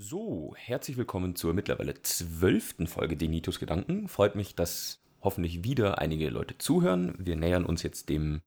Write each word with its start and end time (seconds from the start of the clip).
So, 0.00 0.54
herzlich 0.56 0.96
willkommen 0.96 1.34
zur 1.34 1.54
mittlerweile 1.54 2.00
zwölften 2.02 2.86
Folge 2.86 3.16
Denitos 3.16 3.58
Gedanken. 3.58 4.06
Freut 4.06 4.36
mich, 4.36 4.54
dass 4.54 5.00
hoffentlich 5.22 5.64
wieder 5.64 5.98
einige 5.98 6.30
Leute 6.30 6.56
zuhören. 6.56 7.16
Wir 7.18 7.34
nähern 7.34 7.64
uns 7.64 7.82
jetzt 7.82 8.08
dem 8.08 8.40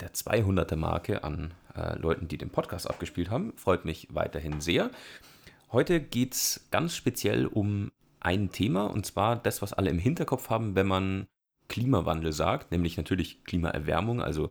der 0.00 0.12
200er 0.12 0.76
Marke 0.76 1.24
an 1.24 1.54
äh, 1.74 1.98
Leuten, 1.98 2.28
die 2.28 2.36
den 2.36 2.50
Podcast 2.50 2.86
abgespielt 2.86 3.30
haben. 3.30 3.54
Freut 3.56 3.86
mich 3.86 4.08
weiterhin 4.10 4.60
sehr. 4.60 4.90
Heute 5.72 6.02
geht 6.02 6.34
es 6.34 6.68
ganz 6.70 6.94
speziell 6.94 7.46
um 7.46 7.92
ein 8.20 8.52
Thema 8.52 8.84
und 8.84 9.06
zwar 9.06 9.36
das, 9.36 9.62
was 9.62 9.72
alle 9.72 9.88
im 9.88 9.98
Hinterkopf 9.98 10.50
haben, 10.50 10.74
wenn 10.74 10.86
man 10.86 11.28
Klimawandel 11.68 12.34
sagt, 12.34 12.72
nämlich 12.72 12.98
natürlich 12.98 13.42
Klimaerwärmung, 13.44 14.20
also 14.20 14.50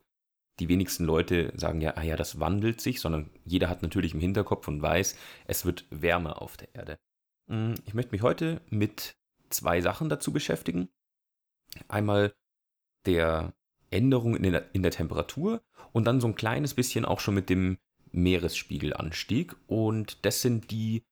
die 0.60 0.70
wenigsten 0.70 1.06
Leute 1.06 1.54
sagen 1.56 1.82
ja, 1.82 1.96
ah 1.96 2.04
ja, 2.04 2.16
das 2.16 2.40
wandelt 2.40 2.82
sich, 2.82 3.00
sondern 3.00 3.30
jeder 3.46 3.70
hat 3.70 3.82
natürlich 3.82 4.14
im 4.14 4.20
Hinterkopf 4.20 4.68
und 4.68 4.82
weiß, 4.82 5.16
es 5.46 5.66
wird 5.66 5.86
wärmer 5.90 6.42
auf 6.42 6.58
der 6.58 6.74
Erde. 6.76 7.00
Mm, 7.48 7.74
ich 7.86 7.94
möchte 7.94 8.12
mich 8.12 8.22
heute 8.22 8.62
mit 8.70 9.16
zwei 9.50 9.82
Sachen 9.82 10.10
dazu 10.10 10.32
beschäftigen. 10.32 10.90
Einmal 11.88 12.34
der 13.06 13.54
Änderung 13.92 14.36
in 14.36 14.44
der, 14.44 14.74
in 14.74 14.84
der 14.84 14.92
Temperatur 14.92 15.62
und 15.92 16.06
dann 16.06 16.22
so 16.22 16.28
ein 16.28 16.36
kleines 16.36 16.74
bisschen 16.74 17.06
auch 17.06 17.20
schon 17.20 17.36
mit 17.36 17.50
dem 17.50 17.78
Meeresspiegelanstieg. 18.12 19.56
Und 19.68 20.26
das 20.26 20.42
sind 20.42 20.72
die, 20.72 21.04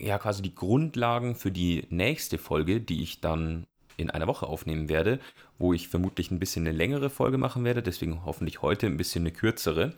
ja, 0.00 0.18
quasi 0.18 0.42
die 0.42 0.54
Grundlagen 0.54 1.34
für 1.34 1.50
die 1.50 1.86
nächste 1.90 2.38
Folge, 2.38 2.80
die 2.80 3.02
ich 3.02 3.20
dann 3.20 3.66
in 3.98 4.10
einer 4.10 4.26
Woche 4.26 4.46
aufnehmen 4.46 4.88
werde, 4.88 5.18
wo 5.58 5.74
ich 5.74 5.88
vermutlich 5.88 6.30
ein 6.30 6.38
bisschen 6.38 6.66
eine 6.66 6.76
längere 6.76 7.10
Folge 7.10 7.36
machen 7.36 7.64
werde, 7.64 7.82
deswegen 7.82 8.24
hoffentlich 8.24 8.62
heute 8.62 8.86
ein 8.86 8.96
bisschen 8.96 9.22
eine 9.22 9.32
kürzere. 9.32 9.92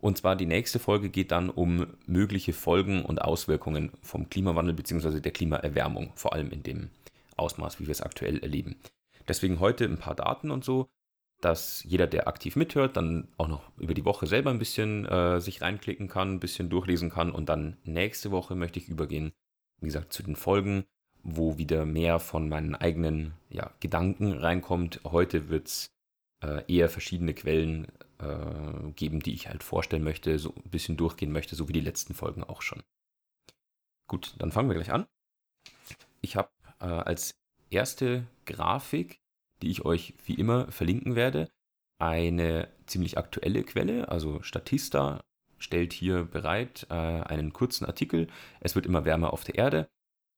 Und 0.00 0.18
zwar 0.18 0.34
die 0.34 0.46
nächste 0.46 0.78
Folge 0.78 1.08
geht 1.08 1.30
dann 1.30 1.48
um 1.50 1.86
mögliche 2.06 2.52
Folgen 2.52 3.04
und 3.04 3.22
Auswirkungen 3.22 3.92
vom 4.02 4.28
Klimawandel 4.28 4.74
bzw. 4.74 5.20
der 5.20 5.32
Klimaerwärmung, 5.32 6.12
vor 6.14 6.32
allem 6.32 6.50
in 6.50 6.62
dem 6.62 6.90
Ausmaß, 7.36 7.80
wie 7.80 7.86
wir 7.86 7.92
es 7.92 8.02
aktuell 8.02 8.38
erleben. 8.38 8.76
Deswegen 9.28 9.60
heute 9.60 9.84
ein 9.84 9.98
paar 9.98 10.14
Daten 10.14 10.50
und 10.50 10.64
so, 10.64 10.88
dass 11.40 11.84
jeder, 11.84 12.06
der 12.06 12.28
aktiv 12.28 12.56
mithört, 12.56 12.96
dann 12.96 13.28
auch 13.36 13.48
noch 13.48 13.62
über 13.78 13.94
die 13.94 14.04
Woche 14.04 14.26
selber 14.26 14.50
ein 14.50 14.58
bisschen 14.58 15.04
äh, 15.06 15.40
sich 15.40 15.60
reinklicken 15.60 16.08
kann, 16.08 16.34
ein 16.34 16.40
bisschen 16.40 16.70
durchlesen 16.70 17.10
kann 17.10 17.30
und 17.30 17.48
dann 17.48 17.76
nächste 17.84 18.30
Woche 18.30 18.54
möchte 18.54 18.78
ich 18.78 18.88
übergehen, 18.88 19.32
wie 19.80 19.86
gesagt, 19.86 20.12
zu 20.12 20.22
den 20.22 20.36
Folgen 20.36 20.84
wo 21.24 21.58
wieder 21.58 21.86
mehr 21.86 22.20
von 22.20 22.48
meinen 22.48 22.74
eigenen 22.74 23.32
ja, 23.48 23.72
Gedanken 23.80 24.32
reinkommt. 24.32 25.00
Heute 25.04 25.48
wird 25.48 25.66
es 25.68 25.90
äh, 26.42 26.62
eher 26.72 26.88
verschiedene 26.88 27.34
Quellen 27.34 27.86
äh, 28.18 28.92
geben, 28.94 29.20
die 29.20 29.32
ich 29.32 29.48
halt 29.48 29.62
vorstellen 29.62 30.04
möchte, 30.04 30.38
so 30.38 30.54
ein 30.54 30.70
bisschen 30.70 30.96
durchgehen 30.96 31.32
möchte, 31.32 31.56
so 31.56 31.68
wie 31.68 31.72
die 31.72 31.80
letzten 31.80 32.14
Folgen 32.14 32.44
auch 32.44 32.62
schon. 32.62 32.82
Gut, 34.06 34.34
dann 34.38 34.52
fangen 34.52 34.68
wir 34.68 34.74
gleich 34.74 34.92
an. 34.92 35.06
Ich 36.20 36.36
habe 36.36 36.50
äh, 36.80 36.84
als 36.84 37.34
erste 37.70 38.26
Grafik, 38.44 39.18
die 39.62 39.70
ich 39.70 39.84
euch 39.84 40.14
wie 40.26 40.34
immer 40.34 40.70
verlinken 40.70 41.16
werde, 41.16 41.50
eine 41.98 42.68
ziemlich 42.86 43.16
aktuelle 43.16 43.64
Quelle, 43.64 44.08
also 44.08 44.42
Statista 44.42 45.22
stellt 45.58 45.94
hier 45.94 46.24
bereit 46.24 46.86
äh, 46.90 46.94
einen 46.94 47.52
kurzen 47.54 47.86
Artikel. 47.86 48.28
Es 48.60 48.74
wird 48.74 48.84
immer 48.84 49.04
wärmer 49.06 49.32
auf 49.32 49.44
der 49.44 49.54
Erde. 49.54 49.88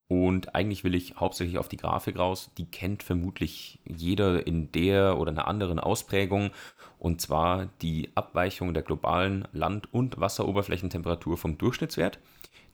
Und 0.09 0.55
eigentlich 0.55 0.85
will 0.85 0.95
ich 0.95 1.17
hauptsächlich 1.17 1.57
auf 1.57 1.67
die 1.67 1.77
Grafik 1.77 2.17
raus. 2.17 2.49
Die 2.57 2.65
kennt 2.65 3.03
vermutlich 3.03 3.79
jeder 3.85 4.47
in 4.47 4.71
der 4.71 5.17
oder 5.17 5.31
einer 5.31 5.47
anderen 5.47 5.79
Ausprägung. 5.79 6.51
Und 6.97 7.19
zwar 7.19 7.65
die 7.81 8.09
Abweichung 8.15 8.73
der 8.73 8.83
globalen 8.83 9.47
Land- 9.51 9.93
und 9.93 10.19
Wasseroberflächentemperatur 10.19 11.37
vom 11.37 11.57
Durchschnittswert. 11.57 12.19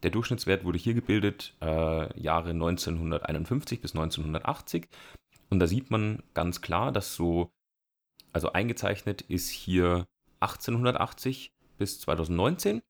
Der 0.04 0.12
Durchschnittswert 0.12 0.64
wurde 0.64 0.78
hier 0.78 0.94
gebildet 0.94 1.56
äh, 1.62 2.22
Jahre 2.22 2.52
1951 2.52 3.82
bis 3.82 3.96
1980. 3.96 4.88
Und 5.50 5.60
da 5.60 5.66
sieht 5.66 5.90
man 5.90 6.22
ganz 6.36 6.62
klar, 6.62 6.92
dass 6.92 7.16
so, 7.16 7.50
also 8.32 8.52
eingezeichnet 8.52 9.22
ist 9.22 9.50
hier 9.50 10.06
1880 10.40 11.52
bis 11.78 12.00
2019. 12.02 12.82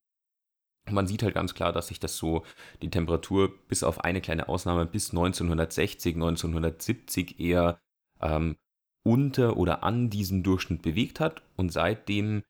Man 0.89 1.07
sieht 1.07 1.23
halt 1.23 1.33
ganz 1.33 1.53
klar, 1.53 1.71
dass 1.71 1.87
sich 1.87 1.99
das 1.99 2.17
so, 2.17 2.43
die 2.81 2.89
Temperatur 2.89 3.53
bis 3.67 3.83
auf 3.83 4.03
eine 4.03 4.21
kleine 4.21 4.49
Ausnahme 4.49 4.85
bis 4.85 5.11
1960, 5.11 6.15
1970 6.15 7.39
eher 7.39 7.79
ähm, 8.21 8.57
unter 9.03 9.57
oder 9.57 9.83
an 9.83 10.09
diesem 10.09 10.43
Durchschnitt 10.43 10.81
bewegt 10.81 11.19
hat 11.19 11.41
und 11.55 11.71
seitdem 11.71 12.43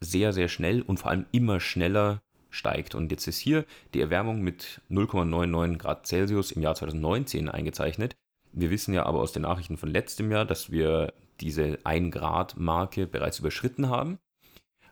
sehr, 0.00 0.32
sehr 0.32 0.48
schnell 0.48 0.82
und 0.82 0.98
vor 0.98 1.10
allem 1.10 1.26
immer 1.32 1.60
schneller 1.60 2.22
steigt. 2.50 2.94
Und 2.94 3.10
jetzt 3.10 3.26
ist 3.26 3.38
hier 3.38 3.64
die 3.94 4.00
Erwärmung 4.00 4.42
mit 4.42 4.80
0,99 4.90 5.78
Grad 5.78 6.06
Celsius 6.06 6.52
im 6.52 6.62
Jahr 6.62 6.74
2019 6.74 7.48
eingezeichnet. 7.48 8.14
Wir 8.52 8.70
wissen 8.70 8.92
ja 8.92 9.06
aber 9.06 9.20
aus 9.20 9.32
den 9.32 9.42
Nachrichten 9.42 9.78
von 9.78 9.88
letztem 9.88 10.30
Jahr, 10.30 10.44
dass 10.44 10.70
wir 10.70 11.14
diese 11.40 11.78
1 11.84 12.12
Grad 12.12 12.56
Marke 12.56 13.06
bereits 13.06 13.38
überschritten 13.38 13.88
haben. 13.88 14.18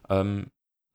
Ähm, 0.08 0.46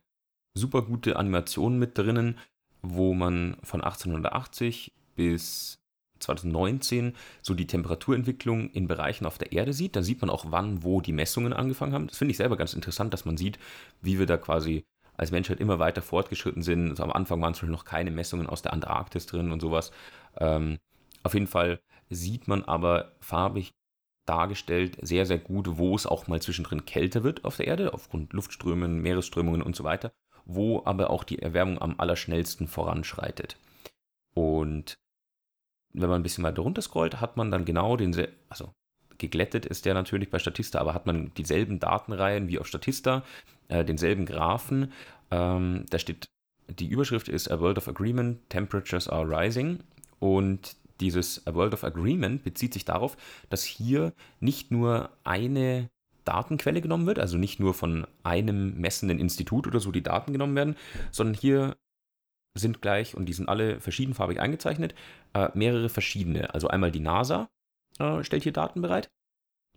super 0.53 0.83
gute 0.83 1.15
Animation 1.15 1.79
mit 1.79 1.97
drinnen, 1.97 2.37
wo 2.81 3.13
man 3.13 3.57
von 3.63 3.81
1880 3.81 4.93
bis 5.15 5.79
2019 6.19 7.15
so 7.41 7.53
die 7.53 7.67
Temperaturentwicklung 7.67 8.69
in 8.71 8.87
Bereichen 8.87 9.25
auf 9.25 9.37
der 9.37 9.53
Erde 9.53 9.73
sieht. 9.73 9.95
Da 9.95 10.01
sieht 10.01 10.21
man 10.21 10.29
auch, 10.29 10.45
wann, 10.49 10.83
wo 10.83 11.01
die 11.01 11.13
Messungen 11.13 11.53
angefangen 11.53 11.93
haben. 11.93 12.07
Das 12.07 12.17
finde 12.17 12.31
ich 12.31 12.37
selber 12.37 12.57
ganz 12.57 12.73
interessant, 12.73 13.13
dass 13.13 13.25
man 13.25 13.37
sieht, 13.37 13.57
wie 14.01 14.19
wir 14.19 14.25
da 14.25 14.37
quasi 14.37 14.85
als 15.19 15.31
Menschheit 15.31 15.59
immer 15.59 15.79
weiter 15.79 16.01
fortgeschritten 16.01 16.63
sind. 16.63 16.89
Also 16.91 17.03
am 17.03 17.11
Anfang 17.11 17.41
waren 17.41 17.53
zum 17.53 17.61
Beispiel 17.61 17.71
noch 17.71 17.85
keine 17.85 18.11
Messungen 18.11 18.47
aus 18.47 18.61
der 18.61 18.73
Antarktis 18.73 19.25
drin 19.25 19.51
und 19.51 19.59
sowas. 19.59 19.91
Ähm, 20.37 20.79
auf 21.23 21.33
jeden 21.33 21.47
Fall 21.47 21.81
sieht 22.09 22.47
man 22.47 22.63
aber 22.63 23.11
farbig 23.19 23.73
dargestellt 24.25 24.97
sehr, 25.01 25.25
sehr 25.25 25.39
gut, 25.39 25.77
wo 25.77 25.95
es 25.95 26.05
auch 26.05 26.27
mal 26.27 26.41
zwischendrin 26.41 26.85
kälter 26.85 27.23
wird 27.23 27.43
auf 27.45 27.57
der 27.57 27.67
Erde, 27.67 27.93
aufgrund 27.93 28.31
Luftströmen, 28.31 29.01
Meeresströmungen 29.01 29.61
und 29.61 29.75
so 29.75 29.83
weiter, 29.83 30.13
wo 30.45 30.85
aber 30.85 31.09
auch 31.09 31.23
die 31.23 31.39
Erwärmung 31.39 31.81
am 31.81 31.95
allerschnellsten 31.97 32.67
voranschreitet. 32.67 33.57
Und 34.33 34.99
wenn 35.91 36.09
man 36.09 36.21
ein 36.21 36.23
bisschen 36.23 36.43
weiter 36.43 36.61
runter 36.61 36.81
scrollt, 36.81 37.19
hat 37.19 37.35
man 37.35 37.51
dann 37.51 37.65
genau 37.65 37.97
den, 37.97 38.15
also 38.47 38.73
geglättet 39.19 39.65
ist 39.65 39.85
der 39.85 39.93
natürlich 39.93 40.29
bei 40.29 40.39
Statista, 40.39 40.79
aber 40.79 40.93
hat 40.93 41.05
man 41.05 41.31
dieselben 41.35 41.79
Datenreihen 41.79 42.47
wie 42.47 42.59
auf 42.59 42.67
Statista, 42.67 43.23
äh, 43.67 43.85
denselben 43.85 44.25
Graphen. 44.25 44.91
Ähm, 45.29 45.85
da 45.89 45.99
steht, 45.99 46.25
die 46.67 46.87
Überschrift 46.87 47.27
ist 47.27 47.51
A 47.51 47.59
World 47.59 47.77
of 47.77 47.87
Agreement, 47.87 48.49
Temperatures 48.49 49.07
are 49.07 49.27
rising. 49.29 49.79
Und 50.19 50.75
dieses 50.99 51.45
A 51.47 51.53
World 51.53 51.73
of 51.73 51.83
Agreement 51.83 52.43
bezieht 52.43 52.73
sich 52.73 52.85
darauf, 52.85 53.15
dass 53.49 53.63
hier 53.63 54.13
nicht 54.39 54.71
nur 54.71 55.11
eine 55.23 55.89
Datenquelle 56.25 56.81
genommen 56.81 57.07
wird, 57.07 57.19
also 57.19 57.37
nicht 57.37 57.59
nur 57.59 57.73
von 57.73 58.05
einem 58.23 58.79
messenden 58.79 59.19
Institut 59.19 59.67
oder 59.67 59.79
so 59.79 59.91
die 59.91 60.03
Daten 60.03 60.33
genommen 60.33 60.55
werden, 60.55 60.75
sondern 61.11 61.35
hier 61.35 61.75
sind 62.57 62.81
gleich, 62.81 63.15
und 63.15 63.25
die 63.25 63.33
sind 63.33 63.47
alle 63.47 63.79
verschiedenfarbig 63.79 64.39
eingezeichnet, 64.39 64.93
äh, 65.33 65.49
mehrere 65.53 65.89
verschiedene. 65.89 66.53
Also 66.53 66.67
einmal 66.67 66.91
die 66.91 66.99
NASA, 66.99 67.49
äh, 67.99 68.23
stellt 68.23 68.43
hier 68.43 68.53
Daten 68.53 68.81
bereit. 68.81 69.09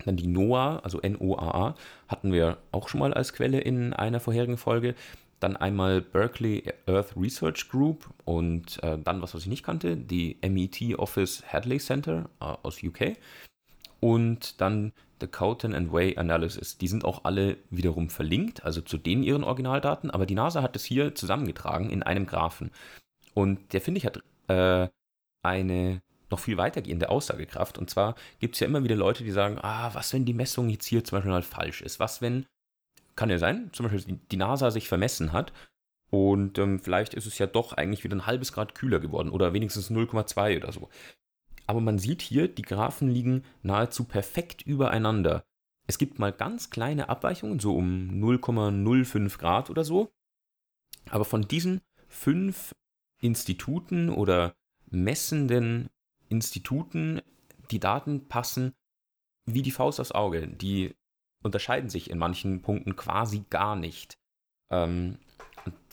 Dann 0.04 0.16
die 0.16 0.26
NOAA, 0.26 0.78
also 0.78 1.00
N-O-A-A, 1.00 1.74
hatten 2.08 2.32
wir 2.32 2.58
auch 2.72 2.88
schon 2.88 3.00
mal 3.00 3.14
als 3.14 3.32
Quelle 3.32 3.60
in 3.60 3.92
einer 3.92 4.20
vorherigen 4.20 4.56
Folge. 4.56 4.94
Dann 5.38 5.56
einmal 5.56 6.00
Berkeley 6.00 6.64
Earth 6.86 7.16
Research 7.16 7.68
Group 7.68 8.08
und 8.24 8.82
äh, 8.82 8.98
dann 8.98 9.22
was, 9.22 9.34
was 9.34 9.42
ich 9.42 9.48
nicht 9.48 9.64
kannte, 9.64 9.96
die 9.96 10.38
MET 10.48 10.98
Office 10.98 11.42
Hadley 11.46 11.78
Center 11.78 12.30
äh, 12.40 12.44
aus 12.62 12.82
UK. 12.82 13.16
Und 14.00 14.60
dann 14.60 14.92
The 15.20 15.28
Coulton 15.28 15.74
and 15.74 15.92
Way 15.92 16.16
Analysis. 16.18 16.78
Die 16.78 16.88
sind 16.88 17.04
auch 17.04 17.24
alle 17.24 17.56
wiederum 17.70 18.10
verlinkt, 18.10 18.64
also 18.64 18.80
zu 18.80 18.98
denen 18.98 19.22
ihren 19.22 19.44
Originaldaten, 19.44 20.10
aber 20.10 20.26
die 20.26 20.34
NASA 20.34 20.62
hat 20.62 20.74
es 20.74 20.84
hier 20.84 21.14
zusammengetragen 21.14 21.90
in 21.90 22.02
einem 22.02 22.26
Graphen. 22.26 22.72
Und 23.32 23.72
der, 23.72 23.80
finde 23.80 23.98
ich, 23.98 24.06
hat 24.06 24.20
äh, 24.48 24.88
eine 25.44 26.02
noch 26.32 26.40
viel 26.40 26.56
weitergehende 26.56 27.08
Aussagekraft. 27.08 27.78
Und 27.78 27.88
zwar 27.90 28.16
gibt 28.40 28.54
es 28.54 28.60
ja 28.60 28.66
immer 28.66 28.82
wieder 28.82 28.96
Leute, 28.96 29.22
die 29.22 29.30
sagen, 29.30 29.58
ah, 29.60 29.94
was, 29.94 30.12
wenn 30.12 30.24
die 30.24 30.34
Messung 30.34 30.68
jetzt 30.68 30.86
hier 30.86 31.04
zum 31.04 31.16
Beispiel 31.16 31.30
mal 31.30 31.42
falsch 31.42 31.82
ist? 31.82 32.00
Was, 32.00 32.20
wenn, 32.20 32.46
kann 33.14 33.30
ja 33.30 33.38
sein, 33.38 33.70
zum 33.72 33.88
Beispiel 33.88 34.18
die 34.30 34.36
NASA 34.36 34.70
sich 34.70 34.88
vermessen 34.88 35.32
hat 35.32 35.52
und 36.12 36.58
ähm, 36.58 36.78
vielleicht 36.78 37.14
ist 37.14 37.24
es 37.24 37.38
ja 37.38 37.46
doch 37.46 37.72
eigentlich 37.72 38.04
wieder 38.04 38.14
ein 38.14 38.26
halbes 38.26 38.52
Grad 38.52 38.74
kühler 38.74 39.00
geworden 39.00 39.30
oder 39.30 39.54
wenigstens 39.54 39.90
0,2 39.90 40.58
oder 40.58 40.70
so. 40.70 40.90
Aber 41.66 41.80
man 41.80 41.98
sieht 41.98 42.20
hier, 42.20 42.48
die 42.48 42.62
Graphen 42.62 43.08
liegen 43.08 43.44
nahezu 43.62 44.04
perfekt 44.04 44.60
übereinander. 44.60 45.42
Es 45.86 45.96
gibt 45.96 46.18
mal 46.18 46.30
ganz 46.30 46.68
kleine 46.68 47.08
Abweichungen, 47.08 47.60
so 47.60 47.74
um 47.74 48.10
0,05 48.10 49.38
Grad 49.38 49.70
oder 49.70 49.84
so. 49.84 50.12
Aber 51.08 51.24
von 51.24 51.48
diesen 51.48 51.80
fünf 52.08 52.74
Instituten 53.22 54.10
oder 54.10 54.54
messenden 54.90 55.88
Instituten, 56.32 57.20
die 57.70 57.78
Daten 57.78 58.26
passen 58.26 58.72
wie 59.46 59.62
die 59.62 59.70
Faust 59.70 60.00
aufs 60.00 60.12
Auge. 60.12 60.48
Die 60.48 60.94
unterscheiden 61.42 61.90
sich 61.90 62.10
in 62.10 62.18
manchen 62.18 62.62
Punkten 62.62 62.96
quasi 62.96 63.44
gar 63.50 63.76
nicht. 63.76 64.14
Ähm, 64.70 65.18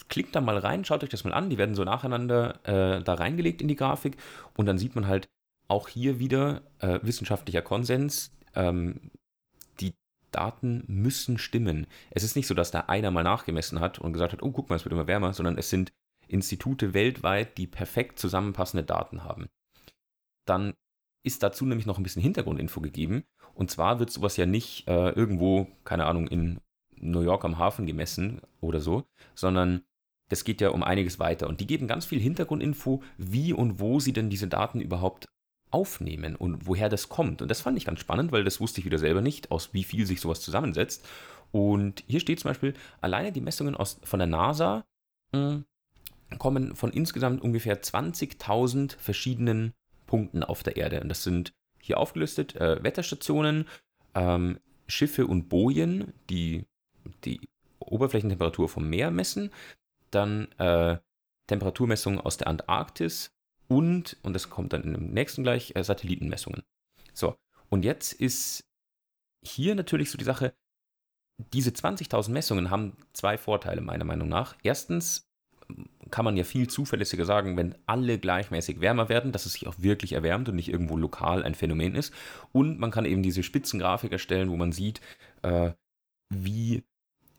klickt 0.08 0.36
da 0.36 0.42
mal 0.42 0.58
rein, 0.58 0.86
schaut 0.86 1.04
euch 1.04 1.10
das 1.10 1.24
mal 1.24 1.34
an. 1.34 1.50
Die 1.50 1.58
werden 1.58 1.76
so 1.76 1.84
nacheinander 1.84 2.60
äh, 2.66 3.04
da 3.04 3.14
reingelegt 3.16 3.62
in 3.62 3.68
die 3.68 3.76
Grafik 3.76 4.18
und 4.56 4.66
dann 4.66 4.78
sieht 4.78 4.96
man 4.96 5.08
halt 5.08 5.28
auch 5.68 5.88
hier 5.88 6.20
wieder 6.20 6.62
äh, 6.80 7.00
wissenschaftlicher 7.04 7.62
Konsens. 7.62 8.32
Ähm, 8.56 9.12
die 9.80 9.94
Daten 10.32 10.84
müssen 10.88 11.38
stimmen. 11.38 11.86
Es 12.12 12.24
ist 12.24 12.36
nicht 12.36 12.48
so, 12.48 12.54
dass 12.54 12.72
da 12.72 12.82
einer 12.82 13.12
mal 13.12 13.24
nachgemessen 13.24 13.80
hat 13.80 14.00
und 14.00 14.14
gesagt 14.14 14.34
hat, 14.34 14.42
oh, 14.42 14.52
guck 14.52 14.70
mal, 14.70 14.78
es 14.78 14.86
wird 14.86 14.94
immer 14.94 15.08
wärmer, 15.08 15.34
sondern 15.34 15.58
es 15.58 15.70
sind 15.70 15.92
Institute 16.28 16.94
weltweit, 16.94 17.58
die 17.58 17.68
perfekt 17.68 18.20
zusammenpassende 18.20 18.84
Daten 18.84 19.24
haben. 19.24 19.50
Dann 20.50 20.74
ist 21.24 21.44
dazu 21.44 21.66
nämlich 21.66 21.86
noch 21.86 21.98
ein 21.98 22.04
bisschen 22.04 22.22
Hintergrundinfo 22.22 22.82
gegeben. 22.82 23.24
Und 23.54 23.70
zwar 23.72 24.00
wird 24.00 24.10
sowas 24.10 24.38
ja 24.38 24.46
nicht 24.46 24.88
äh, 24.88 25.10
irgendwo, 25.10 25.68
keine 25.84 26.06
Ahnung, 26.06 26.28
in 26.28 26.60
New 26.96 27.22
York 27.22 27.46
am 27.46 27.58
Hafen 27.58 27.86
gemessen 27.86 28.42
oder 28.62 28.80
so, 28.80 29.04
sondern 29.36 29.84
das 30.30 30.44
geht 30.44 30.62
ja 30.62 30.70
um 30.70 30.84
einiges 30.84 31.20
weiter. 31.20 31.48
Und 31.48 31.60
die 31.60 31.68
geben 31.68 31.88
ganz 31.88 32.06
viel 32.06 32.20
Hintergrundinfo, 32.20 33.04
wie 33.18 33.54
und 33.54 33.80
wo 33.80 34.00
sie 34.00 34.14
denn 34.14 34.30
diese 34.30 34.48
Daten 34.48 34.80
überhaupt 34.80 35.26
aufnehmen 35.72 36.36
und 36.36 36.68
woher 36.68 36.90
das 36.90 37.10
kommt. 37.10 37.42
Und 37.42 37.50
das 37.50 37.62
fand 37.62 37.78
ich 37.78 37.86
ganz 37.86 38.00
spannend, 38.00 38.32
weil 38.32 38.44
das 38.44 38.60
wusste 38.60 38.80
ich 38.80 38.86
wieder 38.86 38.98
selber 38.98 39.22
nicht, 39.22 39.52
aus 39.52 39.74
wie 39.74 39.84
viel 39.84 40.06
sich 40.06 40.22
sowas 40.22 40.42
zusammensetzt. 40.42 41.08
Und 41.52 42.04
hier 42.08 42.20
steht 42.20 42.40
zum 42.40 42.50
Beispiel, 42.50 42.74
alleine 43.02 43.32
die 43.32 43.42
Messungen 43.42 43.76
aus, 43.76 44.00
von 44.04 44.20
der 44.20 44.28
NASA 44.28 44.86
mh, 45.34 45.40
hm, 45.40 45.66
kommen 46.38 46.76
von 46.76 46.92
insgesamt 46.92 47.42
ungefähr 47.42 47.82
20.000 47.82 48.98
verschiedenen 48.98 49.74
Punkten 50.10 50.44
auf 50.44 50.64
der 50.64 50.76
Erde. 50.76 51.02
Und 51.02 51.10
das 51.10 51.24
sind 51.24 51.54
hier 51.80 52.00
aufgelistet 52.00 52.56
äh, 52.56 52.84
Wetterstationen, 52.84 53.68
ähm, 54.16 54.60
Schiffe 54.88 55.28
und 55.28 55.50
Bojen, 55.50 56.14
die 56.32 56.66
die 57.26 57.40
Oberflächentemperatur 57.78 58.68
vom 58.68 58.90
Meer 58.90 59.12
messen, 59.12 59.52
dann 60.10 60.52
äh, 60.54 60.98
Temperaturmessungen 61.46 62.20
aus 62.20 62.38
der 62.38 62.48
Antarktis 62.48 63.32
und, 63.68 64.18
und 64.24 64.34
das 64.34 64.50
kommt 64.50 64.74
dann 64.74 64.96
im 64.96 65.12
nächsten 65.12 65.44
gleich, 65.44 65.76
äh, 65.76 65.84
Satellitenmessungen. 65.84 66.64
So, 67.14 67.36
und 67.70 67.86
jetzt 67.86 68.14
ist 68.14 68.66
hier 69.44 69.76
natürlich 69.76 70.10
so 70.10 70.18
die 70.18 70.26
Sache, 70.26 70.56
diese 71.54 71.70
20.000 71.70 72.32
Messungen 72.32 72.72
haben 72.72 72.98
zwei 73.14 73.38
Vorteile 73.38 73.82
meiner 73.82 74.06
Meinung 74.06 74.28
nach. 74.28 74.56
Erstens 74.64 75.29
kann 76.12 76.26
man 76.26 76.38
ja 76.38 76.44
viel 76.44 76.68
zuverlässiger 76.68 77.26
sagen, 77.26 77.58
wenn 77.58 77.76
alle 77.86 78.20
gleichmäßig 78.20 78.82
wärmer 78.82 79.10
werden, 79.10 79.32
dass 79.32 79.46
es 79.46 79.54
sich 79.54 79.68
auch 79.68 79.76
wirklich 79.78 80.14
erwärmt 80.14 80.50
und 80.50 80.56
nicht 80.56 80.70
irgendwo 80.70 80.98
lokal 80.98 81.44
ein 81.44 81.56
Phänomen 81.56 81.96
ist. 81.96 82.14
Und 82.52 82.80
man 82.80 82.92
kann 82.92 83.06
eben 83.06 83.24
diese 83.24 83.44
Spitzengrafik 83.44 84.12
erstellen, 84.12 84.50
wo 84.50 84.58
man 84.58 84.72
sieht, 84.72 85.02
äh, 85.44 85.72
wie 86.30 86.84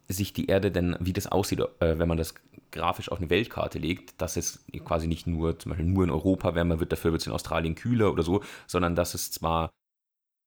sich 0.07 0.33
die 0.33 0.47
Erde 0.47 0.71
denn, 0.71 0.97
wie 0.99 1.13
das 1.13 1.27
aussieht, 1.27 1.59
äh, 1.79 1.99
wenn 1.99 2.07
man 2.07 2.17
das 2.17 2.35
grafisch 2.71 3.11
auf 3.11 3.19
eine 3.19 3.29
Weltkarte 3.29 3.79
legt, 3.79 4.21
dass 4.21 4.37
es 4.37 4.65
quasi 4.85 5.07
nicht 5.07 5.27
nur, 5.27 5.59
zum 5.59 5.71
Beispiel 5.71 5.87
nur 5.87 6.03
in 6.03 6.09
Europa 6.09 6.55
wärmer 6.55 6.79
wird, 6.79 6.91
dafür 6.91 7.11
wird 7.11 7.21
es 7.21 7.27
in 7.27 7.33
Australien 7.33 7.75
kühler 7.75 8.11
oder 8.11 8.23
so, 8.23 8.43
sondern 8.67 8.95
dass 8.95 9.13
es 9.13 9.31
zwar 9.31 9.71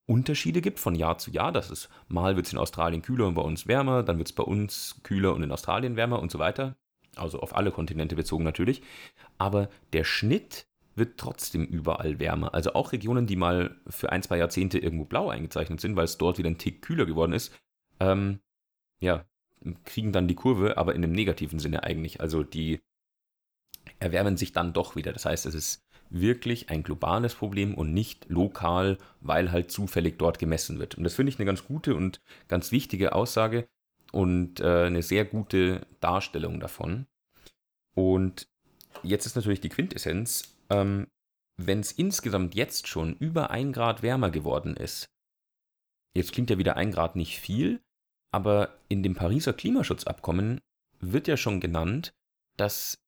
Unterschiede 0.07 0.61
gibt 0.61 0.81
von 0.81 0.95
Jahr 0.95 1.19
zu 1.19 1.31
Jahr, 1.31 1.53
dass 1.53 1.71
es 1.71 1.89
mal 2.09 2.37
wird 2.37 2.47
es 2.47 2.53
in 2.53 2.59
Australien 2.59 3.03
kühler 3.03 3.27
und 3.27 3.35
bei 3.35 3.43
uns 3.43 3.67
wärmer, 3.67 4.03
dann 4.03 4.19
wird 4.19 4.29
es 4.29 4.35
bei 4.35 4.43
uns 4.45 5.01
kühler 5.03 5.35
und 5.35 5.43
in 5.43 5.51
Australien 5.51 5.97
wärmer 5.97 6.21
und 6.21 6.31
so 6.31 6.39
weiter 6.39 6.77
also 7.19 7.41
auf 7.41 7.57
alle 7.57 7.71
Kontinente 7.71 8.17
bezogen 8.17 8.45
natürlich, 8.45 8.83
aber 9.39 9.69
der 9.93 10.05
Schnitt 10.05 10.67
wird 10.97 11.19
trotzdem 11.19 11.65
überall 11.65 12.21
wärmer. 12.21 12.55
Also 12.55 12.75
auch 12.75 12.93
Regionen, 12.93 13.27
die 13.27 13.37
mal 13.37 13.77
für 13.89 14.13
ein, 14.13 14.23
zwei 14.23 14.39
Jahrzehnte 14.39 14.79
irgendwo 14.79 15.05
blau 15.05 15.29
eingezeichnet 15.29 15.81
sind, 15.81 15.97
weil 15.97 16.05
es 16.05 16.19
dort 16.19 16.39
wieder 16.39 16.51
ein 16.51 16.59
Tick 16.59 16.83
kühler 16.83 17.07
geworden 17.07 17.33
ist, 17.33 17.53
ähm, 18.01 18.41
ja, 19.01 19.25
kriegen 19.85 20.13
dann 20.13 20.29
die 20.29 20.35
Kurve, 20.35 20.77
aber 20.77 20.95
in 20.95 21.03
dem 21.03 21.13
negativen 21.13 21.59
Sinne 21.59 21.83
eigentlich. 21.83 22.21
Also 22.21 22.43
die 22.43 22.81
erwärmen 23.99 24.37
sich 24.37 24.53
dann 24.53 24.73
doch 24.73 24.97
wieder. 24.97 25.13
Das 25.13 25.25
heißt, 25.25 25.47
es 25.47 25.55
ist 25.55 25.85
wirklich 26.11 26.71
ein 26.71 26.83
globales 26.83 27.35
Problem 27.35 27.75
und 27.75 27.93
nicht 27.93 28.29
lokal, 28.29 28.99
weil 29.21 29.51
halt 29.53 29.71
zufällig 29.71 30.19
dort 30.19 30.39
gemessen 30.39 30.79
wird. 30.79 30.97
Und 30.97 31.05
das 31.05 31.15
finde 31.15 31.31
ich 31.31 31.39
eine 31.39 31.47
ganz 31.47 31.65
gute 31.65 31.95
und 31.95 32.21
ganz 32.47 32.73
wichtige 32.73 33.15
Aussage, 33.15 33.67
und 34.15 34.61
äh, 34.61 34.85
eine 34.85 35.03
sehr 35.03 35.25
gute 35.25 35.89
Darstellung 35.99 36.61
davon. 36.61 37.07
Und 37.97 38.47
jetzt 39.03 39.27
ist 39.27 39.35
natürlich 39.35 39.61
die 39.61 39.69
Quintessenz, 39.69 40.57
ähm, 40.71 41.09
wenn 41.57 41.81
es 41.81 41.91
insgesamt 41.91 42.55
jetzt 42.55 42.87
schon 42.87 43.15
über 43.17 43.51
ein 43.51 43.73
Grad 43.73 44.03
wärmer 44.03 44.31
geworden 44.31 44.77
ist, 44.77 45.07
jetzt 46.17 46.33
klingt 46.33 46.49
ja 46.49 46.59
wieder 46.59 46.77
ein 46.77 46.93
Grad 46.93 47.17
nicht 47.17 47.41
viel, 47.41 47.81
aber 48.31 48.79
in 48.89 49.03
dem 49.03 49.17
Pariser 49.17 49.53
Klimaschutzabkommen 49.53 50.61
wird 51.01 51.27
ja 51.27 51.37
schon 51.37 51.61
genannt, 51.61 52.15
dass 52.57 52.99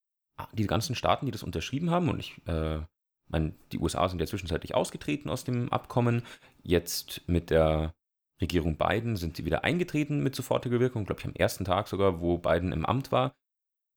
die 0.54 0.66
ganzen 0.66 0.96
Staaten, 0.96 1.26
die 1.26 1.32
das 1.32 1.44
unterschrieben 1.44 1.90
haben, 1.90 2.08
und 2.08 2.18
ich 2.18 2.36
äh, 2.48 2.80
meine, 3.28 3.54
die 3.70 3.78
USA 3.78 4.08
sind 4.08 4.18
ja 4.18 4.26
zwischenzeitlich 4.26 4.74
ausgetreten 4.74 5.30
aus 5.30 5.44
dem 5.44 5.72
Abkommen, 5.72 6.24
jetzt 6.64 7.22
mit 7.28 7.50
der 7.50 7.94
Regierung 8.40 8.76
Biden 8.76 9.16
sind 9.16 9.36
sie 9.36 9.44
wieder 9.44 9.64
eingetreten 9.64 10.22
mit 10.22 10.34
sofortiger 10.34 10.80
Wirkung, 10.80 11.04
glaube 11.04 11.20
ich 11.20 11.26
am 11.26 11.34
ersten 11.34 11.64
Tag 11.64 11.88
sogar, 11.88 12.20
wo 12.20 12.38
Biden 12.38 12.72
im 12.72 12.84
Amt 12.84 13.12
war. 13.12 13.34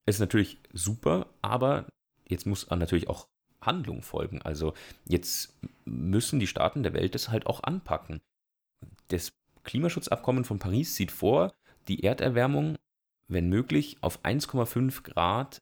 Ist 0.06 0.20
natürlich 0.20 0.58
super, 0.74 1.28
aber 1.42 1.88
jetzt 2.28 2.46
muss 2.46 2.70
natürlich 2.70 3.10
auch 3.10 3.28
Handlung 3.62 4.02
folgen. 4.02 4.42
Also 4.42 4.74
jetzt 5.06 5.58
müssen 5.86 6.40
die 6.40 6.48
Staaten 6.48 6.84
der 6.84 6.94
Welt 6.94 7.16
das 7.16 7.30
halt 7.30 7.48
auch 7.48 7.64
anpacken. 7.64 8.22
Das 9.10 9.34
Klimaschutzabkommen 9.64 10.46
von 10.46 10.60
Paris 10.60 10.96
sieht 10.96 11.12
vor, 11.12 11.54
die 11.88 12.04
Erderwärmung, 12.04 12.78
wenn 13.28 13.50
möglich, 13.50 13.98
auf 14.02 14.24
1,5 14.24 15.04
Grad 15.04 15.62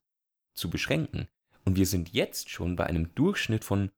zu 0.54 0.70
beschränken. 0.70 1.28
Und 1.66 1.76
wir 1.76 1.86
sind 1.86 2.14
jetzt 2.14 2.50
schon 2.50 2.76
bei 2.76 2.86
einem 2.86 3.14
Durchschnitt 3.16 3.66
von 3.66 3.92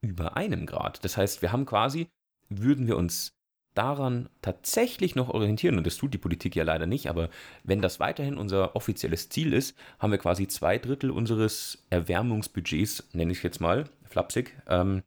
über 0.00 0.36
einem 0.36 0.66
Grad. 0.66 1.02
Das 1.04 1.16
heißt, 1.16 1.42
wir 1.42 1.50
haben 1.50 1.66
quasi, 1.66 2.08
würden 2.48 2.86
wir 2.86 2.96
uns 2.96 3.37
daran 3.78 4.28
tatsächlich 4.42 5.14
noch 5.14 5.28
orientieren, 5.28 5.78
und 5.78 5.86
das 5.86 5.96
tut 5.96 6.12
die 6.12 6.18
Politik 6.18 6.56
ja 6.56 6.64
leider 6.64 6.86
nicht, 6.86 7.08
aber 7.08 7.30
wenn 7.62 7.80
das 7.80 8.00
weiterhin 8.00 8.36
unser 8.36 8.74
offizielles 8.74 9.28
Ziel 9.28 9.52
ist, 9.52 9.78
haben 10.00 10.10
wir 10.10 10.18
quasi 10.18 10.48
zwei 10.48 10.78
Drittel 10.78 11.12
unseres 11.12 11.86
Erwärmungsbudgets, 11.88 13.08
nenne 13.12 13.30
ich 13.30 13.42
jetzt 13.44 13.60
mal, 13.60 13.84
flapsig, 14.02 14.60
ähm, 14.66 15.04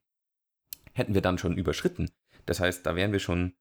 hätten 0.93 1.13
wir 1.13 1.21
dann 1.21 1.37
schon 1.37 1.57
überschritten. 1.57 2.09
Das 2.45 2.61
heißt, 2.61 2.85
da 2.85 2.95
wären 2.95 3.11
wir 3.11 3.19
schon 3.19 3.53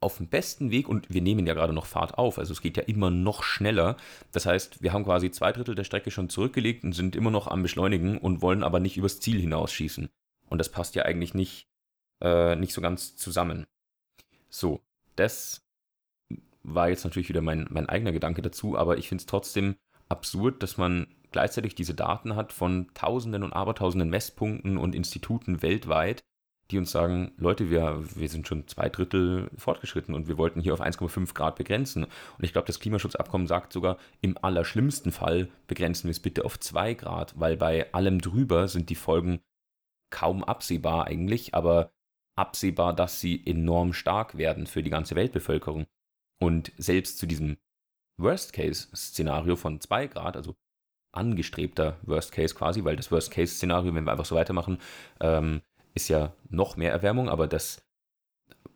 auf 0.00 0.18
dem 0.18 0.28
besten 0.28 0.70
Weg 0.70 0.88
und 0.88 1.08
wir 1.08 1.22
nehmen 1.22 1.46
ja 1.46 1.54
gerade 1.54 1.72
noch 1.72 1.86
Fahrt 1.86 2.18
auf, 2.18 2.38
also 2.38 2.52
es 2.52 2.60
geht 2.60 2.76
ja 2.76 2.82
immer 2.82 3.10
noch 3.10 3.42
schneller. 3.42 3.96
Das 4.32 4.44
heißt, 4.44 4.82
wir 4.82 4.92
haben 4.92 5.04
quasi 5.04 5.30
zwei 5.30 5.52
Drittel 5.52 5.74
der 5.74 5.84
Strecke 5.84 6.10
schon 6.10 6.28
zurückgelegt 6.28 6.84
und 6.84 6.92
sind 6.92 7.16
immer 7.16 7.30
noch 7.30 7.46
am 7.46 7.62
Beschleunigen 7.62 8.18
und 8.18 8.42
wollen 8.42 8.62
aber 8.62 8.78
nicht 8.78 8.98
übers 8.98 9.20
Ziel 9.20 9.40
hinausschießen. 9.40 10.10
Und 10.50 10.58
das 10.58 10.70
passt 10.70 10.96
ja 10.96 11.04
eigentlich 11.04 11.32
nicht, 11.32 11.68
äh, 12.22 12.56
nicht 12.56 12.74
so 12.74 12.82
ganz 12.82 13.16
zusammen. 13.16 13.64
So, 14.52 14.82
das 15.16 15.64
war 16.62 16.90
jetzt 16.90 17.04
natürlich 17.04 17.28
wieder 17.28 17.40
mein, 17.40 17.66
mein 17.70 17.88
eigener 17.88 18.12
Gedanke 18.12 18.42
dazu, 18.42 18.76
aber 18.76 18.98
ich 18.98 19.08
finde 19.08 19.22
es 19.22 19.26
trotzdem 19.26 19.76
absurd, 20.08 20.62
dass 20.62 20.76
man 20.76 21.06
gleichzeitig 21.32 21.74
diese 21.74 21.94
Daten 21.94 22.36
hat 22.36 22.52
von 22.52 22.90
Tausenden 22.94 23.42
und 23.42 23.54
Abertausenden 23.54 24.10
Messpunkten 24.10 24.76
und 24.76 24.94
Instituten 24.94 25.62
weltweit, 25.62 26.20
die 26.70 26.78
uns 26.78 26.90
sagen, 26.90 27.32
Leute, 27.38 27.70
wir, 27.70 28.04
wir 28.14 28.28
sind 28.28 28.46
schon 28.46 28.68
zwei 28.68 28.90
Drittel 28.90 29.50
fortgeschritten 29.56 30.14
und 30.14 30.28
wir 30.28 30.38
wollten 30.38 30.60
hier 30.60 30.74
auf 30.74 30.82
1,5 30.82 31.34
Grad 31.34 31.56
begrenzen. 31.56 32.04
Und 32.04 32.44
ich 32.44 32.52
glaube, 32.52 32.66
das 32.66 32.78
Klimaschutzabkommen 32.78 33.46
sagt 33.46 33.72
sogar, 33.72 33.96
im 34.20 34.36
allerschlimmsten 34.40 35.12
Fall 35.12 35.48
begrenzen 35.66 36.04
wir 36.04 36.12
es 36.12 36.20
bitte 36.20 36.44
auf 36.44 36.60
2 36.60 36.94
Grad, 36.94 37.38
weil 37.40 37.56
bei 37.56 37.92
allem 37.92 38.20
drüber 38.20 38.68
sind 38.68 38.90
die 38.90 38.94
Folgen 38.94 39.40
kaum 40.10 40.44
absehbar 40.44 41.06
eigentlich, 41.06 41.54
aber 41.54 41.90
absehbar, 42.36 42.94
dass 42.94 43.20
sie 43.20 43.42
enorm 43.46 43.92
stark 43.92 44.36
werden 44.38 44.66
für 44.66 44.82
die 44.82 44.90
ganze 44.90 45.14
Weltbevölkerung. 45.14 45.86
Und 46.40 46.72
selbst 46.76 47.18
zu 47.18 47.26
diesem 47.26 47.56
Worst-Case-Szenario 48.18 49.56
von 49.56 49.80
2 49.80 50.08
Grad, 50.08 50.36
also 50.36 50.54
angestrebter 51.12 51.98
Worst-Case 52.02 52.54
quasi, 52.54 52.84
weil 52.84 52.96
das 52.96 53.10
Worst-Case-Szenario, 53.10 53.94
wenn 53.94 54.04
wir 54.04 54.12
einfach 54.12 54.24
so 54.24 54.34
weitermachen, 54.34 54.78
ähm, 55.20 55.60
ist 55.94 56.08
ja 56.08 56.34
noch 56.48 56.76
mehr 56.76 56.90
Erwärmung, 56.90 57.28
aber 57.28 57.46
das, 57.46 57.84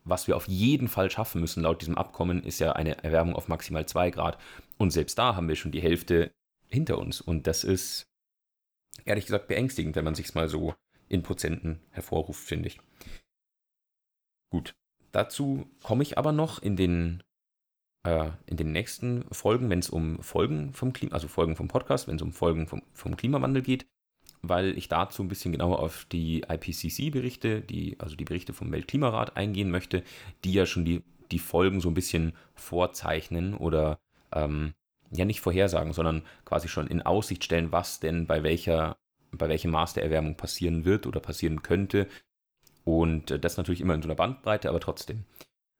was 0.05 0.29
wir 0.29 0.37
auf 0.37 0.47
jeden 0.47 0.89
Fall 0.89 1.11
schaffen 1.11 1.41
müssen 1.41 1.63
laut 1.63 1.81
diesem 1.81 1.97
Abkommen, 1.97 2.45
ist 2.45 2.59
ja 2.59 2.73
eine 2.73 3.03
Erwärmung 3.03 3.35
auf 3.35 3.49
maximal 3.49 3.87
2 3.87 4.11
Grad. 4.11 4.39
Und 4.77 4.91
selbst 4.91 5.19
da 5.19 5.35
haben 5.35 5.49
wir 5.49 5.57
schon 5.57 5.73
die 5.73 5.81
Hälfte 5.81 6.33
hinter 6.69 6.99
uns. 6.99 7.21
Und 7.21 7.47
das 7.47 7.65
ist 7.65 8.07
ehrlich 9.05 9.27
gesagt 9.27 9.49
beängstigend, 9.49 9.97
wenn 9.97 10.05
man 10.05 10.15
sich 10.15 10.35
mal 10.35 10.49
so 10.49 10.75
in 11.09 11.23
Prozenten 11.23 11.81
hervorruft, 11.91 12.45
finde 12.45 12.69
ich. 12.69 12.81
Gut, 14.51 14.75
dazu 15.13 15.67
komme 15.83 16.03
ich 16.03 16.19
aber 16.19 16.33
noch 16.33 16.63
in 16.63 16.77
den, 16.77 17.23
äh, 18.05 18.31
in 18.47 18.57
den 18.57 18.73
nächsten 18.73 19.25
Folgen, 19.33 19.71
wenn 19.71 19.81
es 19.81 19.91
um 19.91 20.23
Folgen 20.23 20.73
vom 20.73 20.93
Klima, 20.93 21.15
also 21.15 21.29
Folgen 21.29 21.57
vom 21.57 21.69
Podcast, 21.69 22.09
wenn 22.09 22.17
es 22.17 22.23
um 22.23 22.33
Folgen 22.33 22.67
vom, 22.67 22.83
vom 22.93 23.17
Klimawandel 23.17 23.63
geht 23.63 23.87
weil 24.43 24.77
ich 24.77 24.89
dazu 24.89 25.23
ein 25.23 25.29
bisschen 25.29 25.53
genauer 25.53 25.81
auf 25.81 26.07
die 26.11 26.43
IPCC-Berichte, 26.49 27.61
die, 27.61 27.97
also 27.99 28.17
die 28.17 28.25
Berichte 28.25 28.53
vom 28.53 28.73
Weltklimarat 28.73 29.37
eingehen 29.37 29.71
möchte, 29.71 30.03
die 30.45 30.53
ja 30.53 30.67
schon 30.67 30.85
die, 30.85 31.03
die 31.31 31.39
Folgen 31.39 31.81
so 31.81 31.89
ein 31.89 31.95
bisschen 31.95 32.33
vorzeichnen 32.55 33.55
oder 33.55 33.99
ähm, 34.33 34.75
ja 35.11 35.25
nicht 35.25 35.41
vorhersagen, 35.41 35.93
sondern 35.93 36.23
quasi 36.45 36.69
schon 36.69 36.87
in 36.87 37.03
Aussicht 37.03 37.45
stellen, 37.45 37.73
was 37.73 38.01
denn 38.01 38.27
bei 38.27 38.43
welcher, 38.43 38.97
bei 39.33 39.49
welchem 39.49 39.71
Maß 39.71 39.95
der 39.95 40.05
Erwärmung 40.05 40.37
passieren 40.37 40.85
wird 40.85 41.07
oder 41.07 41.21
passieren 41.21 41.63
könnte. 41.63 42.09
Und 42.87 43.33
äh, 43.33 43.39
das 43.39 43.57
natürlich 43.57 43.81
immer 43.81 43.95
in 43.95 44.03
so 44.03 44.07
einer 44.07 44.15
Bandbreite, 44.15 44.69
aber 44.69 44.81
trotzdem. 44.81 45.25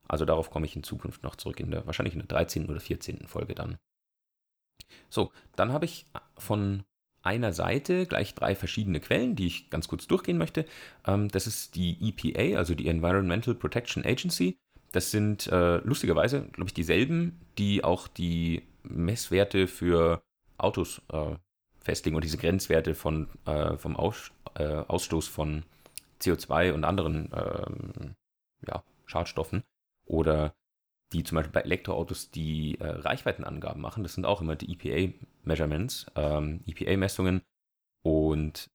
Also 0.09 0.25
darauf 0.25 0.51
komme 0.51 0.67
ich 0.67 0.77
in 0.77 0.83
Zukunft 0.83 1.23
noch 1.23 1.37
zurück, 1.37 1.61
in 1.61 1.71
der, 1.71 1.87
wahrscheinlich 1.87 2.15
in 2.15 2.21
der 2.21 2.29
13. 2.29 2.69
oder 2.69 2.81
14. 2.81 3.27
Folge 3.29 3.55
dann. 3.55 3.79
So, 5.09 5.33
dann 5.55 5.73
habe 5.73 5.85
ich 5.85 6.07
von 6.37 6.85
einer 7.23 7.53
Seite 7.53 8.07
gleich 8.07 8.35
drei 8.35 8.55
verschiedene 8.55 9.01
Quellen, 9.01 9.37
die 9.37 9.47
ich 9.47 9.71
ganz 9.71 9.89
kurz 9.89 10.07
durchgehen 10.07 10.39
möchte. 10.39 10.65
Ähm, 11.07 11.29
das 11.29 11.47
ist 11.47 11.77
die 11.77 11.97
EPA, 12.09 12.59
also 12.59 12.75
die 12.75 12.89
Environmental 12.89 13.55
Protection 13.55 14.05
Agency. 14.05 14.59
Das 14.93 15.11
sind 15.11 15.47
äh, 15.49 15.79
lustigerweise, 15.79 16.43
glaube 16.53 16.69
ich, 16.69 16.75
dieselben, 16.75 17.41
die 17.59 17.85
auch 17.85 18.09
die 18.09 18.63
Messwerte 18.83 19.69
für 19.69 20.23
Autos 20.59 21.03
äh, 21.13 21.37
festlegen 21.81 22.17
und 22.17 22.25
diese 22.25 22.39
Grenzwerte 22.39 22.95
von, 22.95 23.29
äh, 23.45 23.77
vom 23.77 23.97
Aus, 23.97 24.33
äh, 24.55 24.65
Ausstoß 24.65 25.29
von 25.29 25.65
CO2 26.21 26.73
und 26.73 26.85
anderen 26.85 27.31
ähm, 27.35 28.15
ja, 28.67 28.83
Schadstoffen. 29.07 29.63
Oder 30.05 30.55
die 31.13 31.23
zum 31.23 31.37
Beispiel 31.37 31.53
bei 31.53 31.61
Elektroautos 31.61 32.31
die 32.31 32.79
äh, 32.81 32.87
Reichweitenangaben 32.87 33.81
machen. 33.81 34.03
Das 34.03 34.15
sind 34.15 34.27
auch 34.27 34.41
immer 34.41 34.57
die 34.57 34.73
EPA-Measurements, 34.73 36.07
ähm, 36.17 36.63
EPA-Messungen. 36.67 37.43
Und 38.03 38.71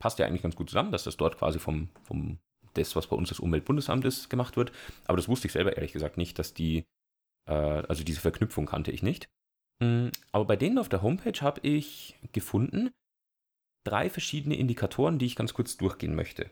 passt 0.00 0.18
ja 0.18 0.26
eigentlich 0.26 0.42
ganz 0.42 0.56
gut 0.56 0.70
zusammen, 0.70 0.92
dass 0.92 1.04
das 1.04 1.16
dort 1.16 1.38
quasi 1.38 1.58
vom, 1.58 1.88
vom 2.02 2.38
das, 2.74 2.96
was 2.96 3.06
bei 3.06 3.16
uns 3.16 3.28
das 3.28 3.40
Umweltbundesamt 3.40 4.04
ist, 4.04 4.28
gemacht 4.30 4.56
wird. 4.56 4.72
Aber 5.06 5.16
das 5.16 5.28
wusste 5.28 5.46
ich 5.46 5.52
selber 5.52 5.76
ehrlich 5.76 5.92
gesagt 5.92 6.16
nicht, 6.16 6.38
dass 6.38 6.54
die, 6.54 6.84
äh, 7.48 7.52
also 7.52 8.04
diese 8.04 8.20
Verknüpfung 8.20 8.66
kannte 8.66 8.90
ich 8.90 9.02
nicht. 9.02 9.28
Mhm, 9.80 10.10
aber 10.32 10.44
bei 10.44 10.56
denen 10.56 10.78
auf 10.78 10.88
der 10.88 11.02
Homepage 11.02 11.40
habe 11.40 11.60
ich 11.62 12.16
gefunden 12.32 12.90
drei 13.84 14.10
verschiedene 14.10 14.56
Indikatoren, 14.56 15.18
die 15.18 15.26
ich 15.26 15.36
ganz 15.36 15.54
kurz 15.54 15.76
durchgehen 15.76 16.14
möchte. 16.14 16.50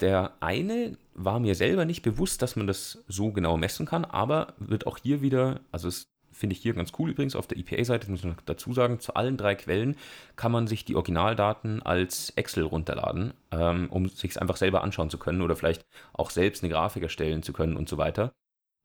Der 0.00 0.32
eine 0.40 0.96
war 1.14 1.38
mir 1.38 1.54
selber 1.54 1.84
nicht 1.84 2.02
bewusst, 2.02 2.42
dass 2.42 2.56
man 2.56 2.66
das 2.66 3.04
so 3.06 3.32
genau 3.32 3.56
messen 3.56 3.86
kann, 3.86 4.04
aber 4.04 4.54
wird 4.58 4.86
auch 4.86 4.98
hier 4.98 5.22
wieder, 5.22 5.60
also 5.70 5.88
es 5.88 6.08
finde 6.32 6.54
ich 6.54 6.62
hier 6.62 6.74
ganz 6.74 6.92
cool 6.98 7.10
übrigens 7.10 7.36
auf 7.36 7.46
der 7.46 7.58
EPA-Seite, 7.58 8.10
muss 8.10 8.24
noch 8.24 8.40
dazu 8.44 8.72
sagen, 8.72 8.98
zu 8.98 9.14
allen 9.14 9.36
drei 9.36 9.54
Quellen 9.54 9.96
kann 10.34 10.50
man 10.50 10.66
sich 10.66 10.84
die 10.84 10.96
Originaldaten 10.96 11.80
als 11.82 12.30
Excel 12.30 12.64
runterladen, 12.64 13.34
ähm, 13.52 13.88
um 13.90 14.08
sich 14.08 14.40
einfach 14.40 14.56
selber 14.56 14.82
anschauen 14.82 15.10
zu 15.10 15.18
können 15.18 15.42
oder 15.42 15.54
vielleicht 15.54 15.86
auch 16.12 16.30
selbst 16.30 16.64
eine 16.64 16.72
Grafik 16.72 17.04
erstellen 17.04 17.44
zu 17.44 17.52
können 17.52 17.76
und 17.76 17.88
so 17.88 17.98
weiter. 17.98 18.34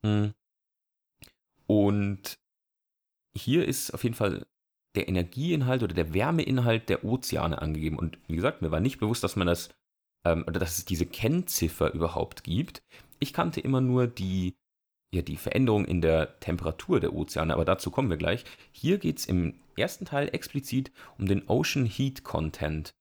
Hm. 0.06 0.34
Und 1.66 2.38
hier 3.36 3.68
ist 3.68 3.94
auf 3.94 4.04
jeden 4.04 4.16
Fall 4.16 4.46
der 4.96 5.08
Energieinhalt 5.08 5.84
oder 5.84 5.94
der 5.94 6.14
Wärmeinhalt 6.14 6.90
der 6.90 7.04
Ozeane 7.04 7.62
angegeben. 7.62 8.00
Und 8.00 8.18
wie 8.28 8.36
gesagt, 8.36 8.62
mir 8.62 8.72
war 8.72 8.80
nicht 8.80 9.00
bewusst, 9.00 9.24
dass 9.24 9.36
man 9.36 9.48
das 9.48 9.70
ähm, 10.26 10.44
oder 10.48 10.60
dass 10.60 10.78
es 10.78 10.86
diese 10.86 11.06
Kennziffer 11.06 11.94
überhaupt 11.94 12.44
gibt. 12.44 12.82
Ich 13.20 13.34
kannte 13.34 13.62
immer 13.62 13.82
nur 13.82 14.08
die, 14.08 14.56
ja, 15.14 15.22
die 15.22 15.38
Veränderung 15.38 15.86
in 15.86 16.02
der 16.02 16.40
Temperatur 16.40 17.00
der 17.00 17.14
Ozeane, 17.14 17.54
aber 17.54 17.66
dazu 17.66 17.92
kommen 17.92 18.10
wir 18.10 18.18
gleich. 18.18 18.46
Hier 18.72 18.98
geht 18.98 19.20
es 19.20 19.26
im 19.26 19.56
ersten 19.78 20.06
Teil 20.06 20.30
explizit 20.34 20.92
um 21.18 21.28
den 21.28 21.48
Ocean 21.48 21.86
Heat 21.86 22.24
Content 22.24 22.94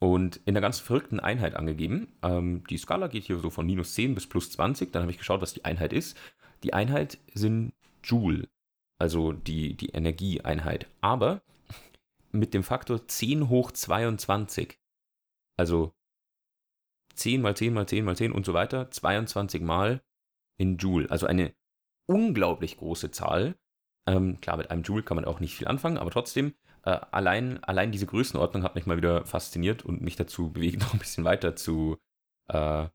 und 0.00 0.36
in 0.44 0.52
einer 0.52 0.60
ganz 0.60 0.80
verrückten 0.80 1.20
Einheit 1.20 1.54
angegeben. 1.54 2.08
Ähm, 2.22 2.64
die 2.68 2.78
Skala 2.78 3.08
geht 3.08 3.24
hier 3.24 3.38
so 3.38 3.50
von 3.50 3.66
minus 3.66 3.94
10 3.94 4.14
bis 4.14 4.26
plus 4.26 4.50
20. 4.50 4.92
Dann 4.92 5.02
habe 5.02 5.12
ich 5.12 5.18
geschaut, 5.18 5.40
was 5.40 5.54
die 5.54 5.64
Einheit 5.64 5.92
ist. 5.92 6.16
Die 6.62 6.74
Einheit 6.74 7.18
sind 7.34 7.72
Joule, 8.02 8.48
also 8.98 9.32
die, 9.32 9.74
die 9.74 9.90
Energieeinheit. 9.90 10.88
Aber 11.00 11.42
mit 12.32 12.54
dem 12.54 12.62
Faktor 12.62 13.06
10 13.06 13.48
hoch 13.48 13.70
22. 13.72 14.78
Also 15.56 15.94
10 17.14 17.42
mal 17.42 17.56
10 17.56 17.72
mal 17.72 17.86
10 17.86 18.04
mal 18.04 18.16
10 18.16 18.32
und 18.32 18.44
so 18.44 18.54
weiter, 18.54 18.90
22 18.90 19.62
mal 19.62 20.02
in 20.58 20.76
Joule. 20.78 21.10
Also 21.10 21.26
eine 21.26 21.54
unglaublich 22.06 22.76
große 22.76 23.10
Zahl. 23.10 23.56
Ähm, 24.06 24.40
klar, 24.40 24.56
mit 24.56 24.70
einem 24.70 24.82
Joule 24.82 25.02
kann 25.02 25.16
man 25.16 25.24
auch 25.24 25.40
nicht 25.40 25.54
viel 25.54 25.68
anfangen, 25.68 25.96
aber 25.96 26.10
trotzdem, 26.10 26.54
äh, 26.82 26.98
allein, 27.10 27.62
allein 27.64 27.92
diese 27.92 28.06
Größenordnung 28.06 28.62
hat 28.62 28.74
mich 28.74 28.86
mal 28.86 28.96
wieder 28.96 29.24
fasziniert 29.24 29.84
und 29.84 30.02
mich 30.02 30.16
dazu 30.16 30.52
bewegt, 30.52 30.80
noch 30.80 30.92
ein 30.92 30.98
bisschen 30.98 31.24
weiter 31.24 31.56
zu, 31.56 31.96
äh, 32.48 32.88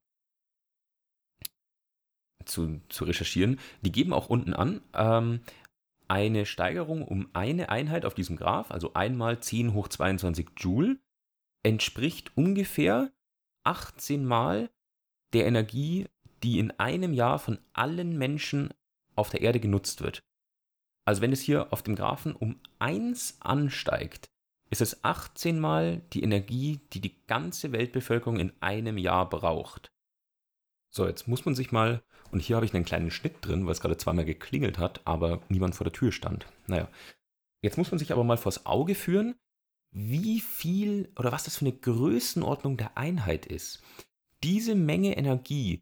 zu, 2.46 2.82
zu 2.90 3.06
recherchieren. 3.06 3.60
Die 3.82 3.92
geben 3.92 4.14
auch 4.14 4.30
unten 4.30 4.54
an, 4.54 4.82
ähm, 4.94 5.42
eine 6.10 6.46
Steigerung 6.46 7.04
um 7.08 7.30
eine 7.34 7.70
Einheit 7.70 8.06
auf 8.06 8.14
diesem 8.14 8.36
Graph, 8.36 8.72
also 8.72 8.94
einmal 8.94 9.40
10 9.40 9.74
hoch 9.74 9.88
22 9.88 10.50
Joule, 10.58 11.00
entspricht 11.64 12.36
ungefähr 12.36 13.12
18 13.64 14.26
Mal 14.26 14.70
der 15.34 15.46
Energie, 15.46 16.08
die 16.44 16.60
in 16.60 16.72
einem 16.80 17.14
Jahr 17.14 17.40
von 17.40 17.60
allen 17.74 18.18
Menschen 18.18 18.74
auf 19.16 19.30
der 19.30 19.42
Erde 19.42 19.60
genutzt 19.60 20.02
wird. 20.02 20.24
Also 21.06 21.22
wenn 21.22 21.32
es 21.32 21.42
hier 21.42 21.72
auf 21.74 21.84
dem 21.84 21.96
Graphen 21.96 22.36
um 22.36 22.60
1 22.80 23.42
ansteigt, 23.42 24.30
ist 24.70 24.82
es 24.82 25.04
18 25.04 25.60
Mal 25.60 26.02
die 26.14 26.24
Energie, 26.24 26.80
die 26.94 27.02
die 27.02 27.26
ganze 27.26 27.72
Weltbevölkerung 27.72 28.40
in 28.40 28.54
einem 28.62 28.98
Jahr 28.98 29.28
braucht. 29.30 29.92
So, 30.92 31.08
jetzt 31.08 31.28
muss 31.28 31.46
man 31.46 31.56
sich 31.56 31.72
mal, 31.72 32.04
und 32.32 32.42
hier 32.42 32.56
habe 32.56 32.66
ich 32.66 32.74
einen 32.74 32.86
kleinen 32.86 33.12
Schnitt 33.12 33.36
drin, 33.42 33.66
weil 33.66 33.74
es 33.74 33.82
gerade 33.82 33.98
zweimal 33.98 34.26
geklingelt 34.26 34.78
hat, 34.78 35.02
aber 35.06 35.42
niemand 35.50 35.76
vor 35.76 35.86
der 35.86 35.94
Tür 35.94 36.12
stand. 36.12 36.46
Naja, 36.68 36.88
jetzt 37.62 37.78
muss 37.78 37.92
man 37.92 38.00
sich 38.00 38.12
aber 38.12 38.24
mal 38.24 38.38
vors 38.38 38.66
Auge 38.66 38.96
führen, 38.96 39.36
wie 39.92 40.40
viel 40.40 41.12
oder 41.18 41.32
was 41.32 41.46
das 41.46 41.58
für 41.58 41.66
eine 41.66 41.76
Größenordnung 41.76 42.78
der 42.78 42.98
Einheit 42.98 43.46
ist. 43.46 43.82
Diese 44.44 44.76
Menge 44.76 45.18
Energie 45.18 45.82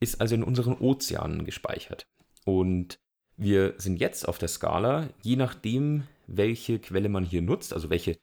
ist 0.00 0.20
also 0.20 0.34
in 0.34 0.44
unseren 0.44 0.74
Ozeanen 0.78 1.44
gespeichert. 1.44 2.06
Und 2.44 2.98
wir 3.36 3.74
sind 3.78 3.98
jetzt 3.98 4.28
auf 4.28 4.38
der 4.38 4.48
Skala, 4.48 5.08
je 5.22 5.36
nachdem, 5.36 6.04
welche 6.26 6.78
Quelle 6.78 7.08
man 7.08 7.24
hier 7.24 7.42
nutzt, 7.42 7.72
also 7.72 7.90
welche 7.90 8.16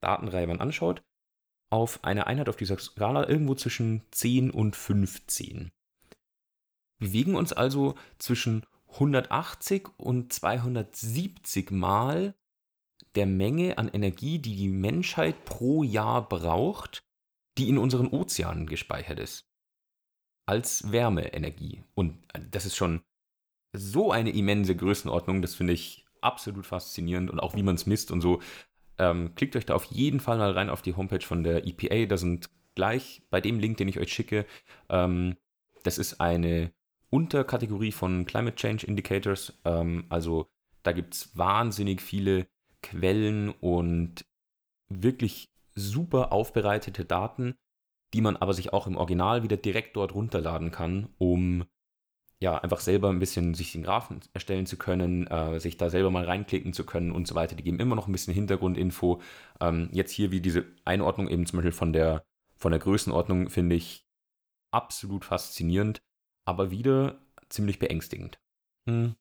Datenreihe 0.00 0.46
man 0.46 0.60
anschaut, 0.60 1.02
auf 1.70 2.04
eine 2.04 2.26
Einheit 2.26 2.48
auf 2.48 2.56
dieser 2.56 2.78
Skala 2.78 3.28
irgendwo 3.28 3.54
zwischen 3.54 4.02
10 4.10 4.50
und 4.50 4.76
15. 4.76 5.70
Bewegen 6.98 7.36
uns 7.36 7.52
also 7.52 7.94
zwischen 8.18 8.66
180 8.92 9.88
und 9.96 10.32
270 10.32 11.70
Mal 11.70 12.34
der 13.14 13.26
Menge 13.26 13.78
an 13.78 13.88
Energie, 13.88 14.38
die 14.38 14.56
die 14.56 14.68
Menschheit 14.68 15.44
pro 15.44 15.82
Jahr 15.82 16.28
braucht, 16.28 17.04
die 17.56 17.68
in 17.68 17.78
unseren 17.78 18.08
Ozeanen 18.08 18.66
gespeichert 18.66 19.18
ist. 19.18 19.46
Als 20.46 20.90
Wärmeenergie. 20.90 21.84
Und 21.94 22.16
das 22.50 22.66
ist 22.66 22.76
schon 22.76 23.02
so 23.72 24.10
eine 24.12 24.30
immense 24.30 24.74
Größenordnung, 24.74 25.42
das 25.42 25.54
finde 25.54 25.74
ich 25.74 26.06
absolut 26.20 26.66
faszinierend 26.66 27.30
und 27.30 27.38
auch 27.38 27.54
wie 27.54 27.62
man 27.62 27.74
es 27.74 27.86
misst 27.86 28.10
und 28.10 28.20
so. 28.20 28.40
Ähm, 28.98 29.34
klickt 29.34 29.54
euch 29.54 29.66
da 29.66 29.74
auf 29.74 29.84
jeden 29.84 30.18
Fall 30.18 30.38
mal 30.38 30.50
rein 30.50 30.70
auf 30.70 30.82
die 30.82 30.96
Homepage 30.96 31.24
von 31.24 31.44
der 31.44 31.66
EPA. 31.66 32.06
Da 32.06 32.16
sind, 32.16 32.50
gleich 32.74 33.22
bei 33.30 33.40
dem 33.40 33.58
Link, 33.58 33.76
den 33.76 33.88
ich 33.88 33.98
euch 33.98 34.12
schicke. 34.12 34.46
Ähm, 34.88 35.36
das 35.82 35.98
ist 35.98 36.20
eine 36.20 36.72
Unterkategorie 37.10 37.92
von 37.92 38.26
Climate 38.26 38.56
Change 38.56 38.86
Indicators. 38.86 39.58
Ähm, 39.64 40.04
also 40.08 40.48
da 40.82 40.92
gibt 40.92 41.14
es 41.14 41.36
wahnsinnig 41.36 42.00
viele 42.00 42.46
Quellen 42.82 43.50
und 43.50 44.24
wirklich 44.88 45.50
super 45.74 46.32
aufbereitete 46.32 47.04
Daten, 47.04 47.54
die 48.14 48.20
man 48.20 48.36
aber 48.36 48.54
sich 48.54 48.72
auch 48.72 48.86
im 48.86 48.96
Original 48.96 49.42
wieder 49.42 49.56
direkt 49.56 49.96
dort 49.96 50.14
runterladen 50.14 50.70
kann, 50.70 51.08
um 51.18 51.64
ja 52.40 52.56
einfach 52.56 52.80
selber 52.80 53.10
ein 53.10 53.18
bisschen 53.18 53.54
sich 53.54 53.72
den 53.72 53.82
Graphen 53.82 54.20
erstellen 54.32 54.66
zu 54.66 54.76
können, 54.76 55.26
äh, 55.26 55.58
sich 55.58 55.76
da 55.76 55.90
selber 55.90 56.10
mal 56.10 56.24
reinklicken 56.24 56.72
zu 56.72 56.86
können 56.86 57.10
und 57.12 57.26
so 57.26 57.34
weiter. 57.34 57.56
Die 57.56 57.64
geben 57.64 57.80
immer 57.80 57.96
noch 57.96 58.06
ein 58.06 58.12
bisschen 58.12 58.34
Hintergrundinfo. 58.34 59.20
Ähm, 59.60 59.88
jetzt 59.92 60.12
hier 60.12 60.30
wie 60.30 60.40
diese 60.40 60.64
Einordnung 60.84 61.28
eben 61.28 61.46
zum 61.46 61.58
Beispiel 61.58 61.72
von 61.72 61.92
der 61.92 62.24
von 62.56 62.72
der 62.72 62.80
Größenordnung 62.80 63.50
finde 63.50 63.76
ich 63.76 64.04
absolut 64.72 65.24
faszinierend, 65.24 66.02
aber 66.48 66.70
wieder 66.70 67.20
ziemlich 67.50 67.78
beängstigend. 67.78 68.40
Hm. 68.88 69.14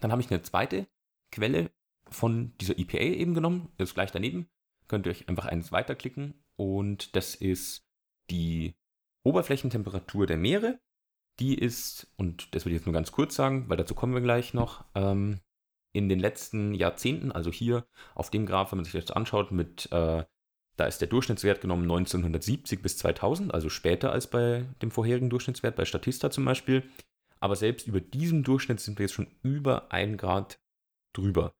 Dann 0.00 0.10
habe 0.10 0.22
ich 0.22 0.30
eine 0.30 0.40
zweite 0.40 0.86
Quelle 1.30 1.70
von 2.08 2.54
dieser 2.58 2.78
EPA 2.78 3.00
eben 3.00 3.34
genommen, 3.34 3.70
ist 3.76 3.92
gleich 3.92 4.12
daneben. 4.12 4.48
Könnt 4.88 5.04
ihr 5.04 5.10
euch 5.10 5.28
einfach 5.28 5.44
eins 5.44 5.72
weiterklicken 5.72 6.42
und 6.56 7.14
das 7.14 7.34
ist 7.34 7.86
die 8.30 8.74
Oberflächentemperatur 9.24 10.26
der 10.26 10.38
Meere. 10.38 10.80
Die 11.38 11.54
ist, 11.54 12.10
und 12.16 12.54
das 12.54 12.64
will 12.64 12.72
ich 12.72 12.78
jetzt 12.78 12.86
nur 12.86 12.94
ganz 12.94 13.12
kurz 13.12 13.34
sagen, 13.34 13.68
weil 13.68 13.76
dazu 13.76 13.94
kommen 13.94 14.14
wir 14.14 14.22
gleich 14.22 14.54
noch, 14.54 14.86
ähm, 14.94 15.40
in 15.92 16.08
den 16.08 16.18
letzten 16.18 16.74
Jahrzehnten, 16.74 17.30
also 17.30 17.52
hier 17.52 17.86
auf 18.14 18.30
dem 18.30 18.46
Graph, 18.46 18.72
wenn 18.72 18.78
man 18.78 18.84
sich 18.86 18.94
das 18.94 19.10
anschaut, 19.10 19.52
mit, 19.52 19.92
äh, 19.92 20.24
da 20.78 20.86
ist 20.86 21.00
der 21.00 21.08
Durchschnittswert 21.08 21.60
genommen 21.60 21.82
1970 21.82 22.80
bis 22.80 22.96
2000, 22.98 23.52
also 23.52 23.68
später 23.68 24.12
als 24.12 24.28
bei 24.28 24.64
dem 24.80 24.92
vorherigen 24.92 25.28
Durchschnittswert, 25.28 25.74
bei 25.74 25.84
Statista 25.84 26.30
zum 26.30 26.44
Beispiel. 26.44 26.84
Aber 27.40 27.56
selbst 27.56 27.86
über 27.88 28.00
diesem 28.00 28.44
Durchschnitt 28.44 28.80
sind 28.80 28.98
wir 28.98 29.04
jetzt 29.04 29.14
schon 29.14 29.26
über 29.42 29.92
1 29.92 30.18
Grad 30.18 30.60
drüber. 31.12 31.52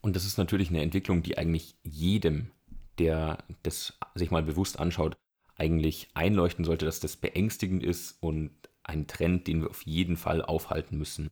Und 0.00 0.16
das 0.16 0.24
ist 0.24 0.38
natürlich 0.38 0.70
eine 0.70 0.80
Entwicklung, 0.80 1.22
die 1.22 1.36
eigentlich 1.36 1.76
jedem, 1.82 2.50
der 2.98 3.44
das 3.62 3.98
sich 4.14 4.30
mal 4.30 4.42
bewusst 4.42 4.80
anschaut, 4.80 5.16
eigentlich 5.56 6.08
einleuchten 6.14 6.64
sollte, 6.64 6.86
dass 6.86 6.98
das 6.98 7.16
beängstigend 7.16 7.82
ist 7.82 8.16
und 8.22 8.50
ein 8.84 9.06
Trend, 9.06 9.46
den 9.46 9.62
wir 9.62 9.70
auf 9.70 9.82
jeden 9.82 10.16
Fall 10.16 10.42
aufhalten 10.42 10.96
müssen. 10.96 11.28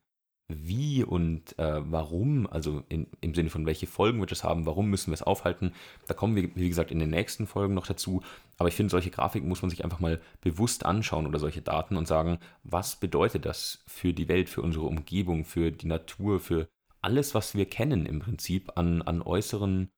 Wie 0.50 1.04
und 1.04 1.59
äh, 1.59 1.80
warum, 1.90 2.47
also 2.47 2.83
in, 2.88 3.07
im 3.21 3.35
Sinne 3.35 3.50
von 3.50 3.66
welche 3.66 3.87
Folgen 3.87 4.21
wird 4.21 4.33
es 4.33 4.45
haben, 4.45 4.66
warum 4.66 4.90
müssen 4.90 5.11
wir 5.11 5.14
es 5.14 5.23
aufhalten, 5.23 5.73
da 6.07 6.14
kommen 6.14 6.37
wir, 6.37 6.54
wie 6.54 6.69
gesagt, 6.69 6.90
in 6.90 6.99
den 6.99 7.11
nächsten 7.11 7.47
Folgen 7.47 7.75
noch 7.75 7.87
dazu. 7.87 8.23
Aber 8.59 8.69
ich 8.69 8.75
finde, 8.75 8.90
solche 8.90 9.11
Grafiken 9.11 9.49
muss 9.49 9.62
man 9.62 9.71
sich 9.71 9.85
einfach 9.85 10.00
mal 10.00 10.21
bewusst 10.40 10.85
anschauen 10.85 11.26
oder 11.26 11.38
solche 11.38 11.62
Daten 11.62 11.97
und 11.97 12.07
sagen, 12.07 12.38
was 12.62 12.97
bedeutet 12.97 13.47
das 13.47 13.85
für 13.87 14.12
die 14.12 14.28
Welt, 14.28 14.49
für 14.49 14.62
unsere 14.62 14.87
Umgebung, 14.87 15.45
für 15.45 15.71
die 15.71 15.87
Natur, 15.87 16.40
für 16.40 16.69
alles, 17.02 17.35
was 17.35 17.54
wir 17.54 17.66
kennen 17.66 18.07
im 18.07 18.21
Prinzip 18.21 18.73
an, 18.76 19.02
an 19.02 19.23
äußeren 19.23 19.90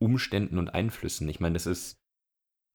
Umständen 0.00 0.58
und 0.58 0.70
Einflüssen. 0.70 1.28
Ich 1.28 1.40
meine, 1.40 1.54
das 1.54 1.66
ist 1.66 2.00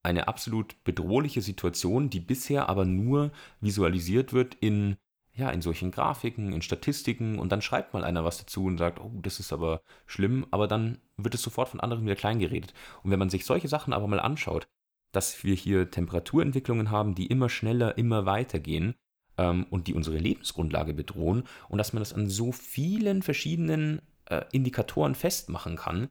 eine 0.04 0.28
absolut 0.28 0.84
bedrohliche 0.84 1.42
Situation, 1.42 2.10
die 2.10 2.20
bisher 2.20 2.70
aber 2.70 2.86
nur 2.86 3.32
visualisiert 3.60 4.34
wird 4.34 4.56
in, 4.56 4.98
ja, 5.36 5.50
in 5.50 5.62
solchen 5.62 5.92
Grafiken, 5.92 6.54
in 6.54 6.62
Statistiken 6.62 7.40
und 7.40 7.52
dann 7.52 7.62
schreibt 7.62 7.94
mal 7.94 8.06
einer 8.06 8.24
was 8.24 8.38
dazu 8.38 8.66
und 8.66 8.78
sagt, 8.78 9.00
oh, 9.00 9.12
das 9.22 9.40
ist 9.40 9.52
aber 9.52 9.82
schlimm, 10.06 10.48
aber 10.52 10.68
dann 10.68 11.00
wird 11.18 11.36
es 11.36 11.42
sofort 11.42 11.70
von 11.70 11.82
anderen 11.82 12.06
wieder 12.06 12.16
klein 12.16 12.40
geredet. 12.40 12.74
Und 13.04 13.12
wenn 13.12 13.20
man 13.20 13.30
sich 13.30 13.46
solche 13.46 13.68
Sachen 13.68 13.94
aber 13.94 14.08
mal 14.08 14.20
anschaut, 14.20 14.68
dass 15.12 15.44
wir 15.44 15.56
hier 15.56 15.92
Temperaturentwicklungen 15.92 16.90
haben, 16.90 17.16
die 17.16 17.28
immer 17.28 17.50
schneller, 17.50 17.98
immer 17.98 18.26
weiter 18.26 18.60
gehen 18.60 18.96
ähm, 19.38 19.66
und 19.70 19.88
die 19.88 19.94
unsere 19.94 20.18
Lebensgrundlage 20.18 20.94
bedrohen 20.94 21.44
und 21.68 21.78
dass 21.78 21.92
man 21.92 22.02
das 22.02 22.14
an 22.14 22.30
so 22.30 22.54
vielen 22.54 23.22
verschiedenen 23.22 24.02
äh, 24.26 24.46
Indikatoren 24.54 25.16
festmachen 25.16 25.76
kann, 25.76 26.10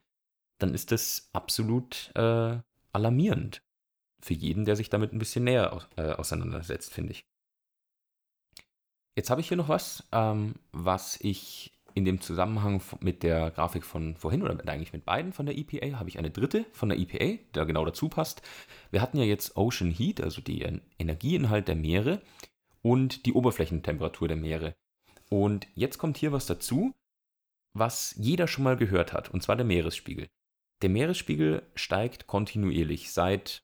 dann 0.59 0.75
ist 0.75 0.93
das 0.93 1.31
absolut 1.33 2.13
äh, 2.15 2.59
alarmierend 2.93 3.63
für 4.21 4.35
jeden, 4.35 4.65
der 4.65 4.77
sich 4.77 4.91
damit 4.91 5.13
ein 5.13 5.19
bisschen 5.19 5.45
näher 5.45 5.87
äh, 5.97 6.13
auseinandersetzt, 6.13 6.93
finde 6.93 7.13
ich. 7.13 7.27
Jetzt 9.17 9.31
habe 9.31 9.41
ich 9.41 9.49
hier 9.49 9.57
noch 9.57 9.69
was, 9.69 10.05
ähm, 10.13 10.55
was 10.73 11.19
ich 11.21 11.73
in 11.95 12.05
dem 12.05 12.21
Zusammenhang 12.21 12.83
mit 13.01 13.23
der 13.23 13.53
Grafik 13.53 13.85
von 13.85 14.17
vorhin 14.17 14.43
oder 14.43 14.59
eigentlich 14.69 14.93
mit 14.93 15.05
beiden 15.05 15.33
von 15.33 15.47
der 15.47 15.57
EPA 15.57 15.99
habe 15.99 16.09
ich 16.09 16.19
eine 16.19 16.31
dritte 16.31 16.67
von 16.73 16.89
der 16.89 16.99
EPA, 16.99 17.41
der 17.55 17.67
genau 17.67 17.85
dazu 17.85 18.09
passt. 18.09 18.43
Wir 18.91 19.01
hatten 19.01 19.19
ja 19.19 19.25
jetzt 19.25 19.57
Ocean 19.57 19.93
Heat, 19.93 20.21
also 20.21 20.41
den 20.41 20.81
Energieinhalt 20.99 21.69
der 21.69 21.77
Meere 21.77 22.21
und 22.83 23.27
die 23.27 23.33
Oberflächentemperatur 23.33 24.27
der 24.27 24.37
Meere. 24.37 24.75
Und 25.31 25.69
jetzt 25.77 25.99
kommt 25.99 26.17
hier 26.17 26.33
was 26.33 26.47
dazu, 26.47 26.93
was 27.75 28.15
jeder 28.19 28.49
schon 28.49 28.65
mal 28.65 28.77
gehört 28.77 29.13
hat, 29.13 29.31
und 29.31 29.43
zwar 29.43 29.57
der 29.57 29.65
Meeresspiegel. 29.65 30.27
Der 30.83 30.91
Meeresspiegel 30.91 31.63
steigt 31.77 32.27
kontinuierlich 32.27 33.13
seit 33.13 33.64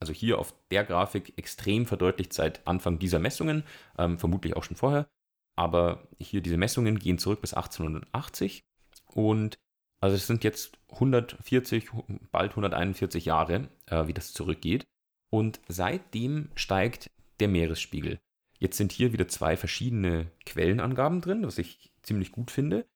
also 0.00 0.12
hier 0.12 0.38
auf 0.38 0.54
der 0.70 0.84
Grafik 0.84 1.36
extrem 1.36 1.86
verdeutlicht 1.86 2.32
seit 2.32 2.66
Anfang 2.66 2.98
dieser 2.98 3.18
Messungen, 3.18 3.64
ähm, 3.98 4.18
vermutlich 4.18 4.56
auch 4.56 4.64
schon 4.64 4.76
vorher. 4.76 5.08
Aber 5.56 6.06
hier 6.20 6.40
diese 6.40 6.56
Messungen 6.56 6.98
gehen 6.98 7.18
zurück 7.18 7.40
bis 7.40 7.54
1880 7.54 8.62
und 9.06 9.58
also 10.00 10.14
es 10.14 10.26
sind 10.26 10.44
jetzt 10.44 10.78
140, 10.92 11.90
bald 12.30 12.50
141 12.52 13.24
Jahre, 13.24 13.68
äh, 13.86 14.06
wie 14.06 14.14
das 14.14 14.32
zurückgeht. 14.32 14.86
Und 15.30 15.60
seitdem 15.68 16.50
steigt 16.54 17.10
der 17.40 17.48
Meeresspiegel. 17.48 18.18
Jetzt 18.58 18.76
sind 18.76 18.92
hier 18.92 19.12
wieder 19.12 19.28
zwei 19.28 19.56
verschiedene 19.56 20.30
Quellenangaben 20.46 21.20
drin, 21.20 21.44
was 21.44 21.58
ich 21.58 21.92
ziemlich 22.02 22.32
gut 22.32 22.50
finde. 22.50 22.86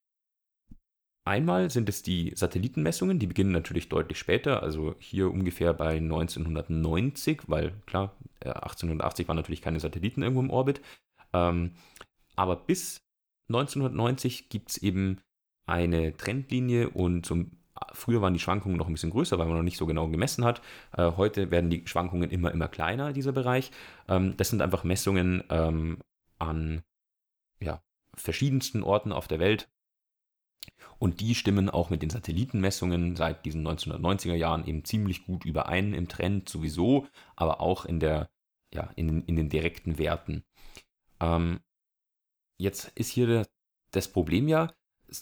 Einmal 1.25 1.71
sind 1.71 1.89
es 1.89 2.03
die 2.03 2.33
Satellitenmessungen, 2.35 3.21
die 3.21 3.29
beginnen 3.29 3.53
natürlich 3.53 3.89
deutlich 3.89 4.19
später, 4.19 4.63
also 4.63 4.97
hier 4.99 5.31
ungefähr 5.31 5.73
bei 5.73 5.97
1990, 5.97 7.43
weil 7.47 7.73
klar, 7.87 8.17
1880 8.41 9.29
waren 9.29 9.37
natürlich 9.37 9.63
keine 9.63 9.79
Satelliten 9.79 10.23
irgendwo 10.23 10.41
im 10.41 10.51
Orbit. 10.51 10.81
Ähm, 11.33 11.75
aber 12.35 12.57
bis 12.57 13.03
1990 13.49 14.49
gibt 14.49 14.71
es 14.71 14.79
eben 14.79 15.21
eine 15.67 16.17
Trendlinie 16.17 16.91
und 16.91 17.25
zum, 17.25 17.53
früher 17.93 18.21
waren 18.21 18.35
die 18.35 18.41
Schwankungen 18.41 18.77
noch 18.77 18.89
ein 18.89 18.93
bisschen 18.93 19.11
größer, 19.11 19.39
weil 19.39 19.47
man 19.47 19.57
noch 19.57 19.63
nicht 19.63 19.79
so 19.79 19.87
genau 19.87 20.09
gemessen 20.09 20.45
hat. 20.45 20.61
Äh, 20.97 21.13
heute 21.17 21.53
werden 21.53 21.71
die 21.71 21.87
Schwankungen 21.87 22.31
immer, 22.31 22.51
immer 22.51 22.67
kleiner, 22.67 23.13
dieser 23.13 23.33
Bereich. 23.33 23.71
Ähm, 24.09 24.37
das 24.37 24.51
sind 24.51 24.61
einfach 24.61 24.83
Messungen 24.83 25.45
ähm, 25.51 25.99
an 26.41 26.83
ja, 27.61 27.81
verschiedensten 28.17 28.83
Orten 28.83 29.13
auf 29.13 29.29
der 29.29 29.39
Welt, 29.39 29.69
und 31.03 31.19
die 31.19 31.35
stimmen 31.35 31.69
auch 31.69 31.91
mit 31.91 32.01
den 32.01 32.11
Satellitenmessungen 32.11 33.17
seit 33.17 33.45
diesen 33.45 33.67
1990er 33.67 34.37
Jahren 34.37 34.65
eben 34.65 34.85
ziemlich 34.85 35.27
gut 35.27 35.45
überein 35.45 35.95
im 35.95 36.07
Trend 36.07 36.49
sowieso, 36.49 37.09
aber 37.35 37.61
auch 37.61 37.85
in, 37.85 37.99
der, 37.99 38.31
ja, 38.73 38.89
in, 38.95 39.25
in 39.25 39.35
den 39.35 39.49
direkten 39.49 39.99
Werten. 39.99 40.45
Ähm, 41.19 41.59
jetzt 42.57 42.93
ist 42.95 43.11
hier 43.11 43.49
das 43.91 44.07
Problem 44.07 44.47
ja, 44.47 44.73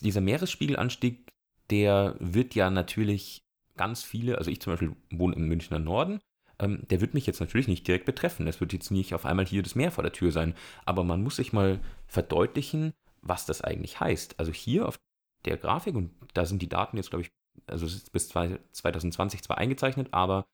dieser 0.02 0.20
Meeresspiegelanstieg, 0.20 1.32
der 1.70 2.14
wird 2.18 2.54
ja 2.54 2.68
natürlich 2.68 3.46
ganz 3.74 4.02
viele, 4.02 4.36
also 4.36 4.50
ich 4.50 4.60
zum 4.60 4.74
Beispiel 4.74 4.94
wohne 5.10 5.36
im 5.36 5.48
Münchner 5.48 5.78
Norden, 5.78 6.20
ähm, 6.58 6.82
der 6.90 7.00
wird 7.00 7.14
mich 7.14 7.26
jetzt 7.26 7.40
natürlich 7.40 7.68
nicht 7.68 7.88
direkt 7.88 8.04
betreffen. 8.04 8.46
Es 8.46 8.60
wird 8.60 8.74
jetzt 8.74 8.90
nicht 8.90 9.14
auf 9.14 9.24
einmal 9.24 9.46
hier 9.46 9.62
das 9.62 9.76
Meer 9.76 9.92
vor 9.92 10.02
der 10.02 10.12
Tür 10.12 10.30
sein, 10.30 10.54
aber 10.84 11.04
man 11.04 11.22
muss 11.22 11.36
sich 11.36 11.54
mal 11.54 11.80
verdeutlichen, 12.06 12.92
was 13.22 13.46
das 13.46 13.62
eigentlich 13.62 13.98
heißt. 13.98 14.38
Also 14.38 14.52
hier 14.52 14.86
auf 14.86 15.00
der 15.44 15.56
Grafik 15.56 15.94
und 15.94 16.12
da 16.34 16.44
sind 16.44 16.62
die 16.62 16.68
Daten 16.68 16.96
jetzt, 16.96 17.10
glaube 17.10 17.22
ich, 17.22 17.32
also 17.66 17.86
es 17.86 17.94
ist 17.94 18.12
bis 18.12 18.28
2020 18.28 19.42
zwar 19.42 19.58
eingezeichnet, 19.58 20.08
aber 20.12 20.46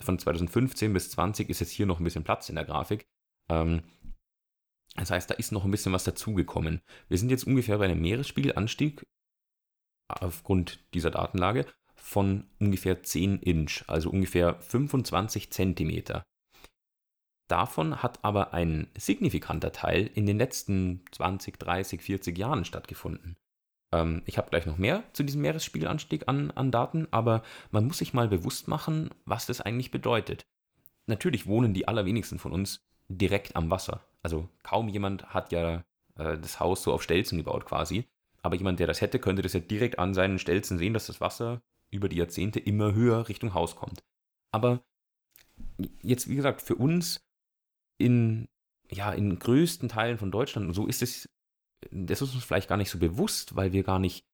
von 0.00 0.18
2015 0.18 0.92
bis 0.92 1.10
20 1.10 1.48
ist 1.50 1.60
jetzt 1.60 1.70
hier 1.70 1.86
noch 1.86 2.00
ein 2.00 2.04
bisschen 2.04 2.24
Platz 2.24 2.48
in 2.48 2.56
der 2.56 2.64
Grafik. 2.64 3.06
Ähm, 3.48 3.82
das 4.96 5.10
heißt, 5.10 5.30
da 5.30 5.34
ist 5.34 5.52
noch 5.52 5.64
ein 5.64 5.70
bisschen 5.70 5.92
was 5.92 6.04
dazugekommen. 6.04 6.80
Wir 7.08 7.18
sind 7.18 7.30
jetzt 7.30 7.46
ungefähr 7.46 7.78
bei 7.78 7.86
einem 7.86 8.00
Meeresspiegelanstieg 8.00 9.02
aufgrund 10.08 10.84
dieser 10.94 11.10
Datenlage 11.10 11.66
von 11.94 12.46
ungefähr 12.60 13.02
10 13.02 13.40
Inch, 13.40 13.84
also 13.88 14.10
ungefähr 14.10 14.60
25 14.60 15.50
Zentimeter. 15.50 16.22
Davon 17.48 18.02
hat 18.02 18.24
aber 18.24 18.54
ein 18.54 18.90
signifikanter 18.96 19.72
Teil 19.72 20.06
in 20.14 20.26
den 20.26 20.38
letzten 20.38 21.04
20, 21.12 21.58
30, 21.58 22.02
40 22.02 22.38
Jahren 22.38 22.64
stattgefunden. 22.64 23.36
Ähm, 23.94 24.22
ich 24.26 24.38
habe 24.38 24.50
gleich 24.50 24.66
noch 24.66 24.76
mehr 24.76 25.04
zu 25.12 25.22
diesem 25.22 25.42
Meeresspiegelanstieg 25.42 26.28
an, 26.28 26.50
an 26.50 26.72
Daten, 26.72 27.06
aber 27.12 27.42
man 27.70 27.86
muss 27.86 27.98
sich 27.98 28.12
mal 28.12 28.28
bewusst 28.28 28.66
machen, 28.66 29.10
was 29.24 29.46
das 29.46 29.60
eigentlich 29.60 29.92
bedeutet. 29.92 30.46
Natürlich 31.06 31.46
wohnen 31.46 31.74
die 31.74 31.86
allerwenigsten 31.86 32.38
von 32.38 32.52
uns 32.52 32.84
direkt 33.08 33.54
am 33.54 33.70
Wasser. 33.70 34.04
Also 34.22 34.48
kaum 34.62 34.88
jemand 34.88 35.32
hat 35.32 35.52
ja 35.52 35.84
äh, 36.16 36.36
das 36.38 36.58
Haus 36.58 36.82
so 36.82 36.92
auf 36.92 37.02
Stelzen 37.02 37.38
gebaut 37.38 37.66
quasi. 37.66 38.08
Aber 38.42 38.56
jemand, 38.56 38.80
der 38.80 38.86
das 38.86 39.00
hätte, 39.00 39.20
könnte 39.20 39.42
das 39.42 39.52
ja 39.52 39.60
direkt 39.60 39.98
an 39.98 40.12
seinen 40.12 40.38
Stelzen 40.38 40.76
sehen, 40.76 40.92
dass 40.92 41.06
das 41.06 41.20
Wasser 41.20 41.62
über 41.90 42.08
die 42.08 42.16
Jahrzehnte 42.16 42.58
immer 42.58 42.92
höher 42.94 43.28
Richtung 43.28 43.54
Haus 43.54 43.76
kommt. 43.76 44.02
Aber 44.50 44.84
jetzt, 46.02 46.28
wie 46.28 46.34
gesagt, 46.34 46.60
für 46.60 46.74
uns 46.74 47.24
in, 47.96 48.48
ja, 48.90 49.12
in 49.12 49.38
größten 49.38 49.88
Teilen 49.88 50.18
von 50.18 50.30
Deutschland, 50.30 50.66
und 50.66 50.74
so 50.74 50.86
ist 50.86 51.02
es, 51.02 51.28
das 51.90 52.22
ist 52.22 52.34
uns 52.34 52.44
vielleicht 52.44 52.68
gar 52.68 52.76
nicht 52.76 52.90
so 52.90 52.98
bewusst, 52.98 53.56
weil 53.56 53.72
wir 53.72 53.82
gar 53.82 53.98
nicht 53.98 54.24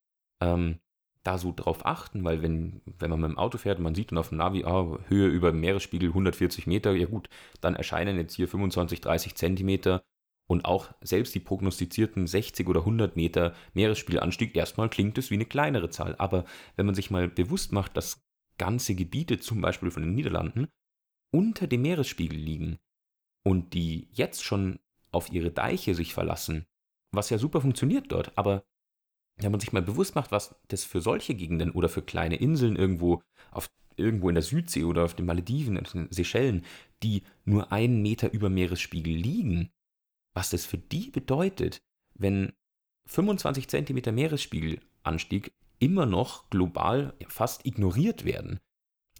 ähm, 0.41 0.79
da 1.23 1.37
so 1.37 1.53
drauf 1.55 1.85
achten, 1.85 2.23
weil 2.23 2.41
wenn, 2.41 2.81
wenn 2.85 3.09
man 3.09 3.21
mit 3.21 3.29
dem 3.29 3.37
Auto 3.37 3.57
fährt 3.57 3.77
und 3.77 3.83
man 3.83 3.95
sieht 3.95 4.11
dann 4.11 4.17
auf 4.17 4.29
dem 4.29 4.39
Navi, 4.39 4.63
ah, 4.63 4.97
Höhe 5.07 5.27
über 5.27 5.51
Meeresspiegel 5.51 6.09
140 6.09 6.67
Meter, 6.67 6.93
ja 6.93 7.05
gut, 7.05 7.29
dann 7.61 7.75
erscheinen 7.75 8.17
jetzt 8.17 8.35
hier 8.35 8.47
25, 8.47 9.01
30 9.01 9.35
Zentimeter 9.35 10.03
und 10.47 10.65
auch 10.65 10.93
selbst 11.01 11.35
die 11.35 11.39
prognostizierten 11.39 12.27
60 12.27 12.67
oder 12.67 12.81
100 12.81 13.15
Meter 13.15 13.53
Meeresspiegelanstieg, 13.73 14.55
erstmal 14.55 14.89
klingt 14.89 15.17
es 15.17 15.29
wie 15.29 15.35
eine 15.35 15.45
kleinere 15.45 15.89
Zahl. 15.89 16.15
Aber 16.17 16.45
wenn 16.75 16.85
man 16.85 16.95
sich 16.95 17.11
mal 17.11 17.27
bewusst 17.27 17.71
macht, 17.71 17.95
dass 17.95 18.21
ganze 18.57 18.95
Gebiete, 18.95 19.39
zum 19.39 19.61
Beispiel 19.61 19.91
von 19.91 20.03
den 20.03 20.13
Niederlanden, 20.13 20.67
unter 21.31 21.67
dem 21.67 21.83
Meeresspiegel 21.83 22.37
liegen 22.37 22.79
und 23.43 23.73
die 23.73 24.09
jetzt 24.11 24.43
schon 24.43 24.79
auf 25.11 25.31
ihre 25.31 25.51
Deiche 25.51 25.95
sich 25.95 26.13
verlassen, 26.13 26.65
was 27.11 27.29
ja 27.29 27.37
super 27.37 27.61
funktioniert 27.61 28.11
dort, 28.11 28.37
aber 28.37 28.63
wenn 29.37 29.51
man 29.51 29.59
sich 29.59 29.73
mal 29.73 29.81
bewusst 29.81 30.15
macht, 30.15 30.31
was 30.31 30.55
das 30.67 30.83
für 30.83 31.01
solche 31.01 31.35
Gegenden 31.35 31.71
oder 31.71 31.89
für 31.89 32.01
kleine 32.01 32.35
Inseln 32.35 32.75
irgendwo 32.75 33.21
auf 33.51 33.69
irgendwo 33.97 34.29
in 34.29 34.35
der 34.35 34.43
Südsee 34.43 34.83
oder 34.83 35.03
auf 35.03 35.15
den 35.15 35.25
Malediven, 35.25 35.77
in 35.77 35.83
den 35.83 36.11
Seychellen, 36.11 36.65
die 37.03 37.23
nur 37.45 37.71
einen 37.71 38.01
Meter 38.01 38.31
über 38.33 38.49
Meeresspiegel 38.49 39.13
liegen, 39.13 39.71
was 40.33 40.49
das 40.49 40.65
für 40.65 40.77
die 40.77 41.11
bedeutet, 41.11 41.81
wenn 42.13 42.53
25 43.07 43.67
Zentimeter 43.67 44.11
Meeresspiegelanstieg 44.11 45.53
immer 45.79 46.05
noch 46.05 46.49
global 46.49 47.13
fast 47.27 47.65
ignoriert 47.65 48.23
werden. 48.23 48.59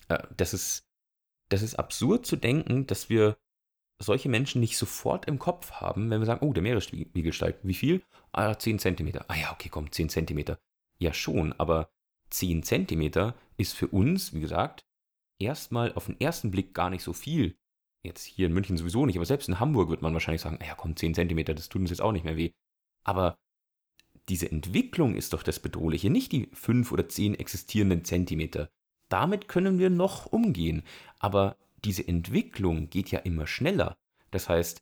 Äh, 0.08 0.20
das 0.38 0.54
ist, 0.54 0.88
das 1.50 1.62
ist 1.62 1.76
absurd 1.76 2.26
zu 2.26 2.38
denken, 2.38 2.88
dass 2.88 3.10
wir 3.10 3.38
solche 4.02 4.30
Menschen 4.30 4.62
nicht 4.62 4.78
sofort 4.78 5.26
im 5.28 5.40
Kopf 5.40 5.72
haben, 5.72 6.10
wenn 6.10 6.20
wir 6.20 6.26
sagen, 6.26 6.46
oh, 6.46 6.54
der 6.54 6.64
Meeresspiegel 6.64 7.34
steigt. 7.34 7.60
Wie 7.64 7.74
viel? 7.74 8.02
Ah, 8.32 8.56
10 8.58 8.80
Zentimeter. 8.80 9.26
Ah 9.28 9.36
ja, 9.36 9.52
okay, 9.52 9.70
komm, 9.70 9.92
10 9.92 10.10
Zentimeter. 10.10 10.60
Ja 11.00 11.14
schon, 11.14 11.54
aber 11.54 11.90
10 12.30 12.64
Zentimeter 12.64 13.36
ist 13.58 13.74
für 13.74 13.88
uns, 13.88 14.34
wie 14.34 14.40
gesagt, 14.40 14.86
erstmal 15.40 15.94
auf 15.94 16.06
den 16.06 16.20
ersten 16.20 16.52
Blick 16.52 16.74
gar 16.74 16.90
nicht 16.90 17.04
so 17.04 17.14
viel. 17.14 17.58
Jetzt 18.04 18.24
hier 18.24 18.48
in 18.48 18.54
München 18.54 18.78
sowieso 18.78 19.06
nicht, 19.06 19.18
aber 19.18 19.26
selbst 19.26 19.48
in 19.48 19.60
Hamburg 19.60 19.90
wird 19.90 20.02
man 20.02 20.14
wahrscheinlich 20.14 20.42
sagen, 20.42 20.60
ja 20.66 20.76
komm, 20.76 20.96
10 20.96 21.14
Zentimeter, 21.14 21.54
das 21.54 21.70
tut 21.70 21.82
uns 21.82 21.92
jetzt 21.92 22.02
auch 22.02 22.12
nicht 22.12 22.26
mehr 22.26 22.38
weh. 22.38 22.52
Aber 23.04 23.38
diese 24.30 24.52
Entwicklung 24.52 25.16
ist 25.16 25.34
doch 25.34 25.44
das 25.44 25.60
Bedrohliche, 25.60 26.10
nicht 26.10 26.32
die 26.32 26.50
5 26.54 26.92
oder 26.92 27.08
10 27.08 27.36
existierenden 27.36 28.04
Zentimeter. 28.06 28.70
Damit 29.10 29.48
können 29.48 29.78
wir 29.78 29.90
noch 29.90 30.28
umgehen. 30.28 30.84
Aber 31.20 31.58
diese 31.86 32.08
Entwicklung 32.08 32.90
geht 32.90 33.12
ja 33.12 33.20
immer 33.20 33.48
schneller. 33.48 33.98
Das 34.32 34.50
heißt, 34.50 34.82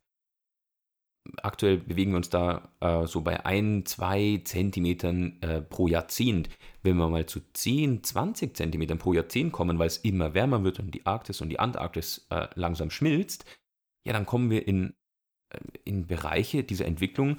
aktuell 1.42 1.78
bewegen 1.78 2.12
wir 2.12 2.18
uns 2.18 2.30
da 2.30 2.72
äh, 2.80 3.06
so 3.06 3.22
bei 3.22 3.46
ein, 3.46 3.86
zwei 3.86 4.42
Zentimetern 4.44 5.42
äh, 5.42 5.62
pro 5.62 5.88
Jahrzehnt. 5.88 6.50
Wenn 6.82 6.98
wir 6.98 7.10
mal 7.10 7.26
zu 7.26 7.42
10, 7.54 8.04
20 8.04 8.56
Zentimetern 8.56 8.98
pro 8.98 9.14
Jahrzehnt 9.14 9.52
kommen, 9.52 9.80
weil 9.80 9.88
es 9.88 9.98
immer 9.98 10.34
wärmer 10.34 10.64
wird 10.64 10.80
und 10.80 10.92
die 10.92 11.06
Arktis 11.06 11.42
und 11.42 11.50
die 11.50 11.60
Antarktis 11.60 12.28
äh, 12.30 12.48
langsam 12.56 12.90
schmilzt, 12.90 13.46
ja, 14.06 14.14
dann 14.14 14.26
kommen 14.26 14.50
wir 14.50 14.68
in, 14.68 14.94
äh, 15.50 15.60
in 15.84 16.08
Bereiche 16.08 16.64
dieser 16.64 16.86
Entwicklung, 16.86 17.38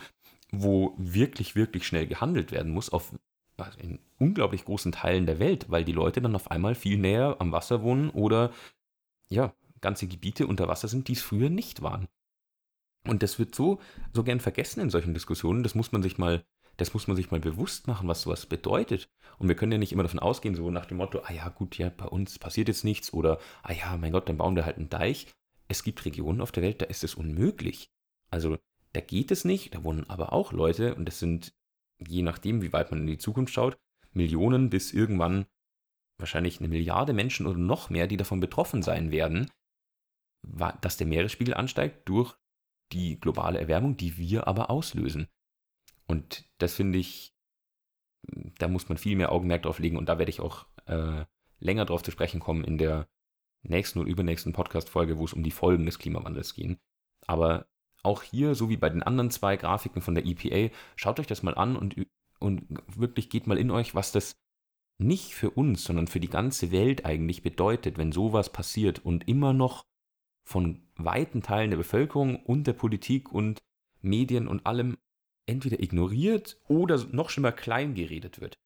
wo 0.53 0.94
wirklich, 0.99 1.55
wirklich 1.55 1.87
schnell 1.87 2.07
gehandelt 2.07 2.53
werden 2.53 2.73
muss, 2.73 2.90
auf 2.90 3.14
also 3.57 3.79
in 3.79 3.99
unglaublich 4.18 4.64
großen 4.64 4.92
Teilen 4.92 5.27
der 5.27 5.38
Welt, 5.38 5.66
weil 5.68 5.85
die 5.85 5.92
Leute 5.92 6.23
dann 6.23 6.35
auf 6.35 6.51
einmal 6.51 6.75
viel 6.75 6.99
näher 6.99 7.37
am 7.40 7.53
Wasser 7.53 7.83
wohnen 7.83 8.09
oder 8.09 8.53
ja, 9.31 9.55
ganze 9.81 10.07
Gebiete 10.07 10.47
unter 10.47 10.69
Wasser 10.69 10.88
sind, 10.88 11.09
die 11.09 11.14
es 11.14 11.23
früher 11.23 11.51
nicht 11.51 11.83
waren. 11.83 12.09
Und 13.07 13.23
das 13.23 13.38
wird 13.38 13.55
so, 13.55 13.81
so 14.12 14.25
gern 14.25 14.40
vergessen 14.40 14.81
in 14.81 14.90
solchen 14.90 15.14
Diskussionen. 15.14 15.62
Das 15.62 15.75
muss 15.75 15.93
man 15.93 16.03
sich 16.03 16.19
mal, 16.19 16.45
das 16.77 16.93
muss 16.93 17.07
man 17.07 17.16
sich 17.16 17.31
mal 17.31 17.40
bewusst 17.40 17.87
machen, 17.87 18.09
was 18.09 18.23
sowas 18.23 18.47
bedeutet. 18.47 19.09
Und 19.38 19.49
wir 19.49 19.55
können 19.55 19.73
ja 19.73 19.79
nicht 19.79 19.93
immer 19.93 20.03
davon 20.03 20.19
ausgehen, 20.19 20.55
so 20.55 20.71
nach 20.71 20.87
dem 20.87 20.99
Motto, 20.99 21.21
ah 21.25 21.33
ja, 21.33 21.49
gut, 21.49 21.79
ja, 21.79 21.88
bei 21.88 22.07
uns 22.07 22.38
passiert 22.38 22.69
jetzt 22.69 22.85
nichts 22.85 23.12
oder, 23.12 23.38
ah 23.62 23.73
ja, 23.73 23.97
mein 23.97 24.12
Gott, 24.12 24.29
dann 24.29 24.37
bauen 24.37 24.57
wir 24.57 24.66
halt 24.66 24.77
einen 24.77 24.90
Deich. 24.90 25.29
Es 25.69 25.83
gibt 25.83 26.05
Regionen 26.05 26.40
auf 26.40 26.53
der 26.53 26.62
Welt, 26.62 26.83
da 26.83 26.87
ist 26.87 27.05
es 27.05 27.14
unmöglich. 27.14 27.90
Also, 28.31 28.59
da 28.93 29.01
geht 29.01 29.31
es 29.31 29.45
nicht, 29.45 29.75
da 29.75 29.85
wohnen 29.85 30.09
aber 30.11 30.33
auch 30.33 30.53
Leute 30.53 30.95
und 30.95 31.07
das 31.07 31.21
sind, 31.21 31.55
je 31.99 32.23
nachdem, 32.23 32.61
wie 32.61 32.73
weit 32.73 32.90
man 32.90 33.01
in 33.01 33.07
die 33.07 33.19
Zukunft 33.19 33.55
schaut, 33.55 33.79
Millionen 34.12 34.69
bis 34.69 34.93
irgendwann 34.93 35.47
wahrscheinlich 36.20 36.59
eine 36.59 36.68
Milliarde 36.68 37.12
Menschen 37.12 37.46
oder 37.46 37.59
noch 37.59 37.90
mehr, 37.90 38.06
die 38.06 38.16
davon 38.16 38.40
betroffen 38.40 38.83
sein 38.83 39.11
werden, 39.11 39.50
dass 40.80 40.96
der 40.96 41.06
Meeresspiegel 41.06 41.54
ansteigt 41.54 42.09
durch 42.09 42.37
die 42.92 43.20
globale 43.20 43.61
Erwärmung, 43.61 43.96
die 43.96 44.16
wir 44.16 44.46
aber 44.46 44.70
auslösen. 44.70 45.28
Und 46.06 46.44
das 46.59 46.74
finde 46.74 46.98
ich, 46.98 47.35
da 48.59 48.68
muss 48.68 48.88
man 48.88 48.98
viel 48.98 49.16
mehr 49.16 49.33
Augenmerk 49.33 49.62
drauf 49.62 49.78
legen 49.78 49.96
und 49.96 50.09
da 50.09 50.18
werde 50.18 50.30
ich 50.30 50.40
auch 50.40 50.66
äh, 50.87 51.24
länger 51.61 51.85
drauf 51.85 52.02
zu 52.02 52.11
sprechen 52.11 52.40
kommen 52.40 52.64
in 52.64 52.78
der 52.78 53.09
nächsten 53.62 53.98
und 53.98 54.06
übernächsten 54.06 54.52
Podcast-Folge, 54.52 55.18
wo 55.18 55.24
es 55.24 55.33
um 55.33 55.42
die 55.42 55.50
Folgen 55.50 55.87
des 55.87 55.98
Klimawandels 55.98 56.54
gehen. 56.54 56.78
Aber 57.26 57.66
auch 58.02 58.22
hier, 58.22 58.54
so 58.54 58.70
wie 58.70 58.76
bei 58.76 58.88
den 58.88 59.02
anderen 59.02 59.30
zwei 59.30 59.56
Grafiken 59.56 60.02
von 60.02 60.14
der 60.14 60.26
EPA, 60.26 60.74
schaut 60.96 61.20
euch 61.20 61.26
das 61.26 61.42
mal 61.42 61.54
an 61.54 61.76
und, 61.76 61.94
und 62.38 62.66
wirklich 62.96 63.28
geht 63.28 63.46
mal 63.46 63.59
in 63.59 63.70
euch, 63.70 63.94
was 63.94 64.12
das 64.12 64.37
nicht 65.00 65.34
für 65.34 65.50
uns, 65.50 65.84
sondern 65.84 66.06
für 66.06 66.20
die 66.20 66.28
ganze 66.28 66.70
Welt 66.70 67.04
eigentlich 67.04 67.42
bedeutet, 67.42 67.98
wenn 67.98 68.12
sowas 68.12 68.52
passiert 68.52 68.98
und 69.04 69.28
immer 69.28 69.52
noch 69.52 69.84
von 70.44 70.82
weiten 70.96 71.42
Teilen 71.42 71.70
der 71.70 71.78
Bevölkerung 71.78 72.36
und 72.44 72.66
der 72.66 72.72
Politik 72.72 73.32
und 73.32 73.60
Medien 74.02 74.48
und 74.48 74.66
allem 74.66 74.96
entweder 75.46 75.80
ignoriert 75.80 76.60
oder 76.68 77.04
noch 77.12 77.30
schlimmer 77.30 77.52
klein 77.52 77.94
geredet 77.94 78.40
wird. 78.40 78.58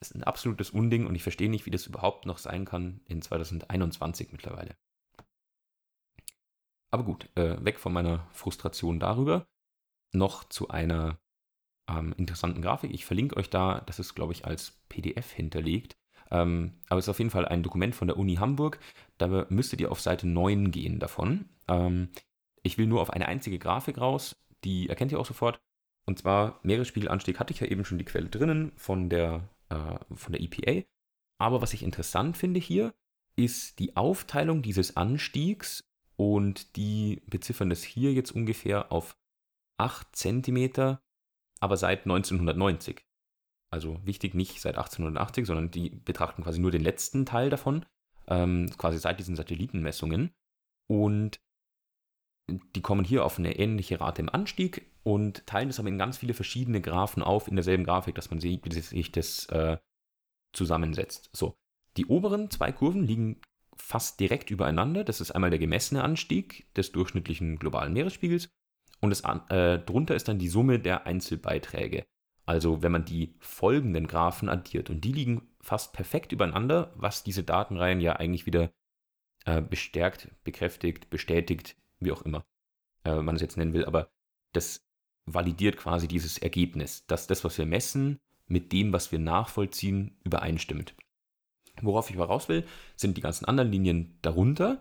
Das 0.00 0.10
ist 0.10 0.16
ein 0.16 0.24
absolutes 0.24 0.70
Unding 0.70 1.06
und 1.06 1.14
ich 1.14 1.22
verstehe 1.22 1.50
nicht, 1.50 1.66
wie 1.66 1.70
das 1.70 1.86
überhaupt 1.86 2.26
noch 2.26 2.38
sein 2.38 2.64
kann 2.64 3.00
in 3.06 3.20
2021 3.20 4.32
mittlerweile. 4.32 4.74
Aber 6.90 7.04
gut, 7.04 7.28
äh, 7.36 7.62
weg 7.64 7.78
von 7.78 7.92
meiner 7.92 8.26
Frustration 8.32 8.98
darüber. 8.98 9.46
Noch 10.12 10.44
zu 10.44 10.68
einer 10.68 11.20
ähm, 11.90 12.14
interessanten 12.16 12.62
Grafik. 12.62 12.92
Ich 12.92 13.04
verlinke 13.04 13.36
euch 13.36 13.50
da, 13.50 13.82
das 13.86 13.98
ist, 13.98 14.14
glaube 14.14 14.32
ich, 14.32 14.44
als 14.44 14.72
PDF 14.88 15.32
hinterlegt. 15.32 15.96
Ähm, 16.30 16.74
aber 16.88 16.98
es 16.98 17.06
ist 17.06 17.10
auf 17.10 17.18
jeden 17.18 17.30
Fall 17.30 17.46
ein 17.46 17.62
Dokument 17.62 17.94
von 17.94 18.06
der 18.06 18.16
Uni 18.16 18.36
Hamburg. 18.36 18.78
Da 19.18 19.46
müsstet 19.48 19.80
ihr 19.80 19.90
auf 19.90 20.00
Seite 20.00 20.28
9 20.28 20.70
gehen 20.70 20.98
davon. 20.98 21.48
Ähm, 21.68 22.08
ich 22.62 22.78
will 22.78 22.86
nur 22.86 23.00
auf 23.00 23.10
eine 23.10 23.26
einzige 23.26 23.58
Grafik 23.58 23.98
raus, 23.98 24.36
die 24.64 24.88
erkennt 24.88 25.12
ihr 25.12 25.18
auch 25.18 25.26
sofort. 25.26 25.60
Und 26.06 26.18
zwar 26.18 26.60
Meeresspiegelanstieg 26.62 27.38
hatte 27.38 27.52
ich 27.52 27.60
ja 27.60 27.66
eben 27.66 27.84
schon 27.84 27.98
die 27.98 28.04
Quelle 28.04 28.28
drinnen 28.28 28.72
von 28.76 29.08
der, 29.08 29.48
äh, 29.68 29.98
von 30.14 30.32
der 30.32 30.42
EPA. 30.42 30.86
Aber 31.38 31.62
was 31.62 31.72
ich 31.72 31.82
interessant 31.82 32.36
finde 32.36 32.60
hier, 32.60 32.92
ist 33.36 33.78
die 33.78 33.96
Aufteilung 33.96 34.62
dieses 34.62 34.96
Anstiegs 34.96 35.84
und 36.16 36.76
die 36.76 37.22
beziffern 37.26 37.70
das 37.70 37.82
hier 37.82 38.12
jetzt 38.12 38.32
ungefähr 38.32 38.92
auf 38.92 39.16
8 39.78 40.14
cm, 40.14 40.98
aber 41.60 41.76
seit 41.76 42.00
1990 42.00 43.04
also 43.70 44.04
wichtig 44.04 44.34
nicht 44.34 44.60
seit 44.60 44.76
1880, 44.76 45.46
sondern 45.46 45.70
die 45.70 45.90
betrachten 45.90 46.42
quasi 46.42 46.58
nur 46.58 46.72
den 46.72 46.82
letzten 46.82 47.24
Teil 47.24 47.50
davon, 47.50 47.86
ähm, 48.26 48.68
quasi 48.76 48.98
seit 48.98 49.18
diesen 49.20 49.36
Satellitenmessungen. 49.36 50.32
Und 50.88 51.40
die 52.74 52.82
kommen 52.82 53.04
hier 53.04 53.24
auf 53.24 53.38
eine 53.38 53.56
ähnliche 53.56 54.00
Rate 54.00 54.22
im 54.22 54.28
Anstieg 54.28 54.90
und 55.04 55.46
teilen 55.46 55.68
das 55.68 55.78
aber 55.78 55.88
in 55.88 55.98
ganz 55.98 56.18
viele 56.18 56.34
verschiedene 56.34 56.80
Graphen 56.80 57.22
auf 57.22 57.46
in 57.46 57.54
derselben 57.54 57.84
Grafik, 57.84 58.16
dass 58.16 58.30
man 58.30 58.40
sieht, 58.40 58.64
wie 58.64 58.80
sich 58.80 59.12
das 59.12 59.46
äh, 59.46 59.78
zusammensetzt. 60.52 61.30
So, 61.32 61.54
die 61.96 62.06
oberen 62.06 62.50
zwei 62.50 62.72
Kurven 62.72 63.04
liegen 63.04 63.40
fast 63.76 64.18
direkt 64.18 64.50
übereinander. 64.50 65.04
Das 65.04 65.20
ist 65.20 65.30
einmal 65.30 65.50
der 65.50 65.60
gemessene 65.60 66.02
Anstieg 66.02 66.66
des 66.74 66.90
durchschnittlichen 66.90 67.56
globalen 67.60 67.92
Meeresspiegels 67.92 68.50
und 69.00 69.10
das, 69.10 69.22
äh, 69.50 69.78
drunter 69.78 70.14
ist 70.14 70.28
dann 70.28 70.38
die 70.38 70.48
Summe 70.48 70.78
der 70.78 71.06
Einzelbeiträge. 71.06 72.04
Also 72.46 72.82
wenn 72.82 72.92
man 72.92 73.04
die 73.04 73.34
folgenden 73.38 74.06
Graphen 74.06 74.48
addiert 74.48 74.90
und 74.90 75.02
die 75.02 75.12
liegen 75.12 75.48
fast 75.60 75.92
perfekt 75.92 76.32
übereinander, 76.32 76.92
was 76.96 77.22
diese 77.22 77.44
Datenreihen 77.44 78.00
ja 78.00 78.16
eigentlich 78.16 78.46
wieder 78.46 78.72
äh, 79.44 79.62
bestärkt, 79.62 80.28
bekräftigt, 80.44 81.10
bestätigt, 81.10 81.76
wie 82.00 82.12
auch 82.12 82.22
immer 82.22 82.44
äh, 83.04 83.20
man 83.20 83.36
es 83.36 83.42
jetzt 83.42 83.56
nennen 83.56 83.72
will, 83.72 83.84
aber 83.84 84.10
das 84.52 84.86
validiert 85.26 85.76
quasi 85.76 86.08
dieses 86.08 86.38
Ergebnis, 86.38 87.06
dass 87.06 87.26
das, 87.26 87.44
was 87.44 87.56
wir 87.58 87.66
messen, 87.66 88.18
mit 88.46 88.72
dem, 88.72 88.92
was 88.92 89.12
wir 89.12 89.18
nachvollziehen, 89.18 90.18
übereinstimmt. 90.24 90.94
Worauf 91.82 92.10
ich 92.10 92.16
aber 92.16 92.26
raus 92.26 92.48
will, 92.48 92.66
sind 92.96 93.16
die 93.16 93.20
ganzen 93.20 93.44
anderen 93.44 93.70
Linien 93.70 94.18
darunter. 94.22 94.80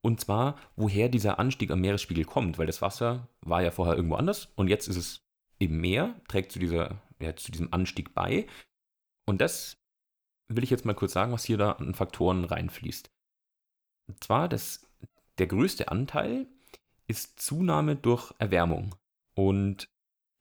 Und 0.00 0.20
zwar, 0.20 0.56
woher 0.76 1.08
dieser 1.08 1.38
Anstieg 1.38 1.70
am 1.70 1.80
Meeresspiegel 1.80 2.24
kommt, 2.24 2.58
weil 2.58 2.66
das 2.66 2.82
Wasser 2.82 3.28
war 3.40 3.62
ja 3.62 3.70
vorher 3.70 3.96
irgendwo 3.96 4.16
anders 4.16 4.48
und 4.56 4.68
jetzt 4.68 4.88
ist 4.88 4.96
es 4.96 5.22
im 5.58 5.80
Meer, 5.80 6.14
trägt 6.28 6.52
zu 6.52 6.58
dieser 6.58 7.02
ja, 7.20 7.34
zu 7.36 7.52
diesem 7.52 7.72
Anstieg 7.72 8.14
bei. 8.14 8.46
Und 9.26 9.40
das 9.40 9.78
will 10.48 10.64
ich 10.64 10.70
jetzt 10.70 10.84
mal 10.84 10.94
kurz 10.94 11.12
sagen, 11.12 11.32
was 11.32 11.44
hier 11.44 11.58
da 11.58 11.72
an 11.72 11.94
Faktoren 11.94 12.44
reinfließt. 12.44 13.10
Und 14.08 14.24
zwar, 14.24 14.48
dass 14.48 14.86
der 15.38 15.46
größte 15.46 15.88
Anteil 15.88 16.46
ist 17.06 17.40
Zunahme 17.40 17.96
durch 17.96 18.32
Erwärmung. 18.38 18.94
Und 19.34 19.90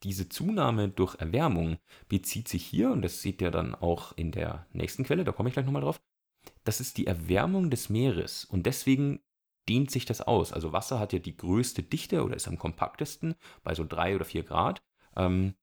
diese 0.04 0.30
Zunahme 0.30 0.90
durch 0.90 1.16
Erwärmung 1.16 1.78
bezieht 2.08 2.48
sich 2.48 2.66
hier, 2.66 2.92
und 2.92 3.02
das 3.02 3.22
seht 3.22 3.42
ihr 3.42 3.52
dann 3.52 3.76
auch 3.76 4.16
in 4.16 4.32
der 4.32 4.68
nächsten 4.72 5.04
Quelle, 5.04 5.24
da 5.24 5.32
komme 5.32 5.50
ich 5.50 5.54
gleich 5.54 5.66
nochmal 5.66 5.82
drauf, 5.82 6.00
das 6.64 6.80
ist 6.80 6.98
die 6.98 7.08
Erwärmung 7.08 7.70
des 7.70 7.90
Meeres. 7.90 8.46
Und 8.46 8.66
deswegen 8.66 9.20
dehnt 9.68 9.92
sich 9.92 10.06
das 10.06 10.22
aus. 10.22 10.54
Also 10.54 10.72
Wasser 10.74 11.00
hat 11.00 11.14
ja 11.14 11.20
die 11.20 11.36
größte 11.36 11.84
Dichte 11.84 12.24
oder 12.24 12.36
ist 12.36 12.48
am 12.48 12.58
kompaktesten 12.58 13.36
bei 13.64 13.76
so 13.76 13.86
drei 13.86 14.16
oder 14.16 14.26
vier 14.26 14.44
Grad. 14.44 14.82
Ähm, 15.16 15.56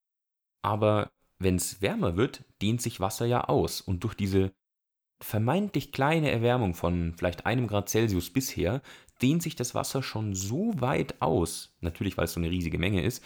aber 0.63 1.11
wenn 1.39 1.57
es 1.57 1.83
wärmer 1.83 2.17
wird, 2.17 2.45
dehnt 2.63 2.83
sich 2.83 3.01
Wasser 3.01 3.27
ja 3.27 3.45
aus. 3.45 3.81
Und 3.81 4.05
durch 4.05 4.15
diese 4.15 4.53
vermeintlich 5.21 5.93
kleine 5.93 6.31
Erwärmung 6.31 6.75
von 6.75 7.15
vielleicht 7.17 7.47
einem 7.47 7.67
Grad 7.67 7.89
Celsius 7.89 8.33
bisher, 8.33 8.83
dehnt 9.23 9.43
sich 9.43 9.57
das 9.57 9.75
Wasser 9.75 10.03
schon 10.03 10.35
so 10.35 10.73
weit 10.81 11.21
aus, 11.23 11.77
natürlich 11.81 12.17
weil 12.17 12.25
es 12.25 12.33
so 12.33 12.41
eine 12.41 12.51
riesige 12.51 12.79
Menge 12.79 13.03
ist, 13.03 13.23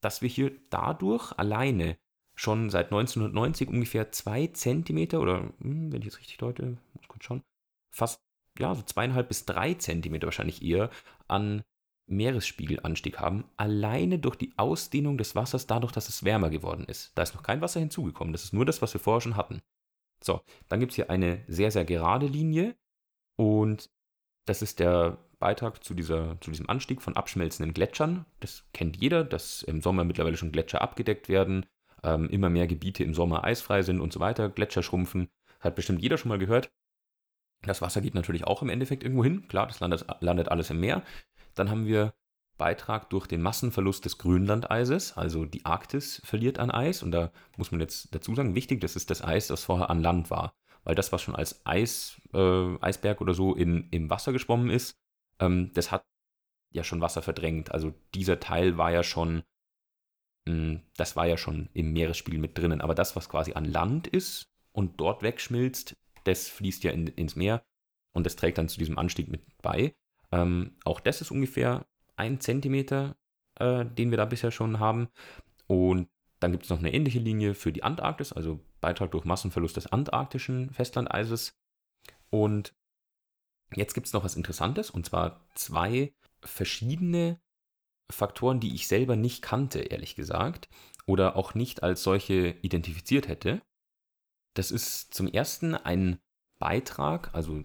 dass 0.00 0.22
wir 0.22 0.28
hier 0.28 0.52
dadurch 0.70 1.32
alleine 1.32 1.98
schon 2.36 2.70
seit 2.70 2.86
1990 2.86 3.68
ungefähr 3.68 4.12
zwei 4.12 4.46
Zentimeter 4.48 5.20
oder, 5.20 5.52
hm, 5.60 5.92
wenn 5.92 6.00
ich 6.00 6.06
jetzt 6.06 6.18
richtig 6.18 6.36
deute, 6.38 6.78
muss 6.94 7.08
kurz 7.08 7.24
schauen, 7.24 7.42
fast 7.90 8.25
ja, 8.58 8.74
so 8.74 8.82
zweieinhalb 8.82 9.28
bis 9.28 9.44
drei 9.44 9.74
Zentimeter 9.74 10.26
wahrscheinlich 10.26 10.62
eher 10.62 10.90
an 11.28 11.62
Meeresspiegelanstieg 12.08 13.18
haben, 13.18 13.44
alleine 13.56 14.18
durch 14.18 14.36
die 14.36 14.52
Ausdehnung 14.56 15.18
des 15.18 15.34
Wassers, 15.34 15.66
dadurch, 15.66 15.92
dass 15.92 16.08
es 16.08 16.24
wärmer 16.24 16.50
geworden 16.50 16.84
ist. 16.84 17.12
Da 17.16 17.22
ist 17.22 17.34
noch 17.34 17.42
kein 17.42 17.60
Wasser 17.60 17.80
hinzugekommen, 17.80 18.32
das 18.32 18.44
ist 18.44 18.52
nur 18.52 18.64
das, 18.64 18.80
was 18.80 18.94
wir 18.94 19.00
vorher 19.00 19.20
schon 19.20 19.36
hatten. 19.36 19.60
So, 20.22 20.40
dann 20.68 20.80
gibt 20.80 20.92
es 20.92 20.96
hier 20.96 21.10
eine 21.10 21.44
sehr, 21.48 21.70
sehr 21.70 21.84
gerade 21.84 22.26
Linie 22.26 22.76
und 23.36 23.90
das 24.46 24.62
ist 24.62 24.78
der 24.78 25.18
Beitrag 25.38 25.84
zu, 25.84 25.94
dieser, 25.94 26.40
zu 26.40 26.50
diesem 26.50 26.68
Anstieg 26.68 27.02
von 27.02 27.16
abschmelzenden 27.16 27.74
Gletschern. 27.74 28.24
Das 28.40 28.64
kennt 28.72 28.96
jeder, 28.96 29.24
dass 29.24 29.62
im 29.62 29.82
Sommer 29.82 30.04
mittlerweile 30.04 30.36
schon 30.36 30.52
Gletscher 30.52 30.80
abgedeckt 30.80 31.28
werden, 31.28 31.66
ähm, 32.02 32.30
immer 32.30 32.48
mehr 32.48 32.66
Gebiete 32.66 33.04
im 33.04 33.14
Sommer 33.14 33.44
eisfrei 33.44 33.82
sind 33.82 34.00
und 34.00 34.12
so 34.12 34.20
weiter, 34.20 34.48
Gletscher 34.48 34.82
schrumpfen. 34.82 35.28
Hat 35.60 35.74
bestimmt 35.74 36.00
jeder 36.00 36.16
schon 36.16 36.28
mal 36.30 36.38
gehört. 36.38 36.70
Das 37.66 37.82
Wasser 37.82 38.00
geht 38.00 38.14
natürlich 38.14 38.46
auch 38.46 38.62
im 38.62 38.68
Endeffekt 38.68 39.02
irgendwo 39.02 39.24
hin. 39.24 39.48
Klar, 39.48 39.66
das 39.66 39.80
landet, 39.80 40.06
landet 40.20 40.48
alles 40.48 40.70
im 40.70 40.80
Meer. 40.80 41.02
Dann 41.54 41.70
haben 41.70 41.86
wir 41.86 42.14
Beitrag 42.56 43.10
durch 43.10 43.26
den 43.26 43.42
Massenverlust 43.42 44.04
des 44.04 44.18
Grönlandeises, 44.18 45.16
also 45.16 45.44
die 45.44 45.64
Arktis 45.66 46.22
verliert 46.24 46.58
an 46.58 46.70
Eis. 46.70 47.02
Und 47.02 47.12
da 47.12 47.30
muss 47.56 47.70
man 47.70 47.80
jetzt 47.80 48.14
dazu 48.14 48.34
sagen, 48.34 48.54
wichtig, 48.54 48.80
das 48.80 48.96
ist 48.96 49.10
das 49.10 49.22
Eis, 49.22 49.48
das 49.48 49.64
vorher 49.64 49.90
an 49.90 50.02
Land 50.02 50.30
war. 50.30 50.54
Weil 50.84 50.94
das, 50.94 51.12
was 51.12 51.22
schon 51.22 51.36
als 51.36 51.66
Eis, 51.66 52.20
äh, 52.32 52.78
Eisberg 52.80 53.20
oder 53.20 53.34
so 53.34 53.54
in, 53.54 53.88
im 53.90 54.08
Wasser 54.08 54.32
geschwommen 54.32 54.70
ist, 54.70 54.96
ähm, 55.40 55.72
das 55.74 55.90
hat 55.90 56.04
ja 56.72 56.84
schon 56.84 57.00
Wasser 57.00 57.22
verdrängt. 57.22 57.72
Also 57.72 57.92
dieser 58.14 58.40
Teil 58.40 58.78
war 58.78 58.90
ja 58.90 59.02
schon, 59.02 59.42
mh, 60.46 60.52
hm, 60.54 60.82
das 60.96 61.16
war 61.16 61.26
ja 61.26 61.36
schon 61.36 61.68
im 61.74 61.92
Meeresspiegel 61.92 62.40
mit 62.40 62.56
drinnen. 62.56 62.80
Aber 62.80 62.94
das, 62.94 63.16
was 63.16 63.28
quasi 63.28 63.52
an 63.54 63.64
Land 63.64 64.06
ist 64.06 64.48
und 64.72 65.00
dort 65.00 65.22
wegschmilzt, 65.22 65.96
das 66.26 66.48
fließt 66.48 66.84
ja 66.84 66.90
in, 66.92 67.06
ins 67.06 67.36
Meer 67.36 67.64
und 68.12 68.24
das 68.24 68.36
trägt 68.36 68.58
dann 68.58 68.68
zu 68.68 68.78
diesem 68.78 68.98
Anstieg 68.98 69.28
mit 69.28 69.42
bei. 69.62 69.94
Ähm, 70.32 70.76
auch 70.84 71.00
das 71.00 71.20
ist 71.20 71.30
ungefähr 71.30 71.86
ein 72.16 72.40
Zentimeter, 72.40 73.16
äh, 73.56 73.84
den 73.84 74.10
wir 74.10 74.16
da 74.16 74.24
bisher 74.24 74.50
schon 74.50 74.80
haben. 74.80 75.08
Und 75.66 76.08
dann 76.40 76.52
gibt 76.52 76.64
es 76.64 76.70
noch 76.70 76.78
eine 76.78 76.92
ähnliche 76.92 77.18
Linie 77.18 77.54
für 77.54 77.72
die 77.72 77.82
Antarktis, 77.82 78.32
also 78.32 78.60
Beitrag 78.80 79.10
durch 79.10 79.24
Massenverlust 79.24 79.76
des 79.76 79.86
antarktischen 79.86 80.70
Festlandeises. 80.72 81.56
Und 82.30 82.74
jetzt 83.74 83.94
gibt 83.94 84.06
es 84.06 84.12
noch 84.12 84.24
was 84.24 84.36
Interessantes, 84.36 84.90
und 84.90 85.06
zwar 85.06 85.46
zwei 85.54 86.14
verschiedene 86.40 87.40
Faktoren, 88.10 88.60
die 88.60 88.74
ich 88.74 88.86
selber 88.86 89.16
nicht 89.16 89.42
kannte, 89.42 89.80
ehrlich 89.80 90.14
gesagt, 90.14 90.68
oder 91.06 91.36
auch 91.36 91.54
nicht 91.54 91.82
als 91.82 92.02
solche 92.02 92.50
identifiziert 92.62 93.28
hätte. 93.28 93.62
Das 94.56 94.70
ist 94.70 95.12
zum 95.12 95.28
ersten 95.28 95.74
ein 95.74 96.18
Beitrag, 96.58 97.34
also 97.34 97.62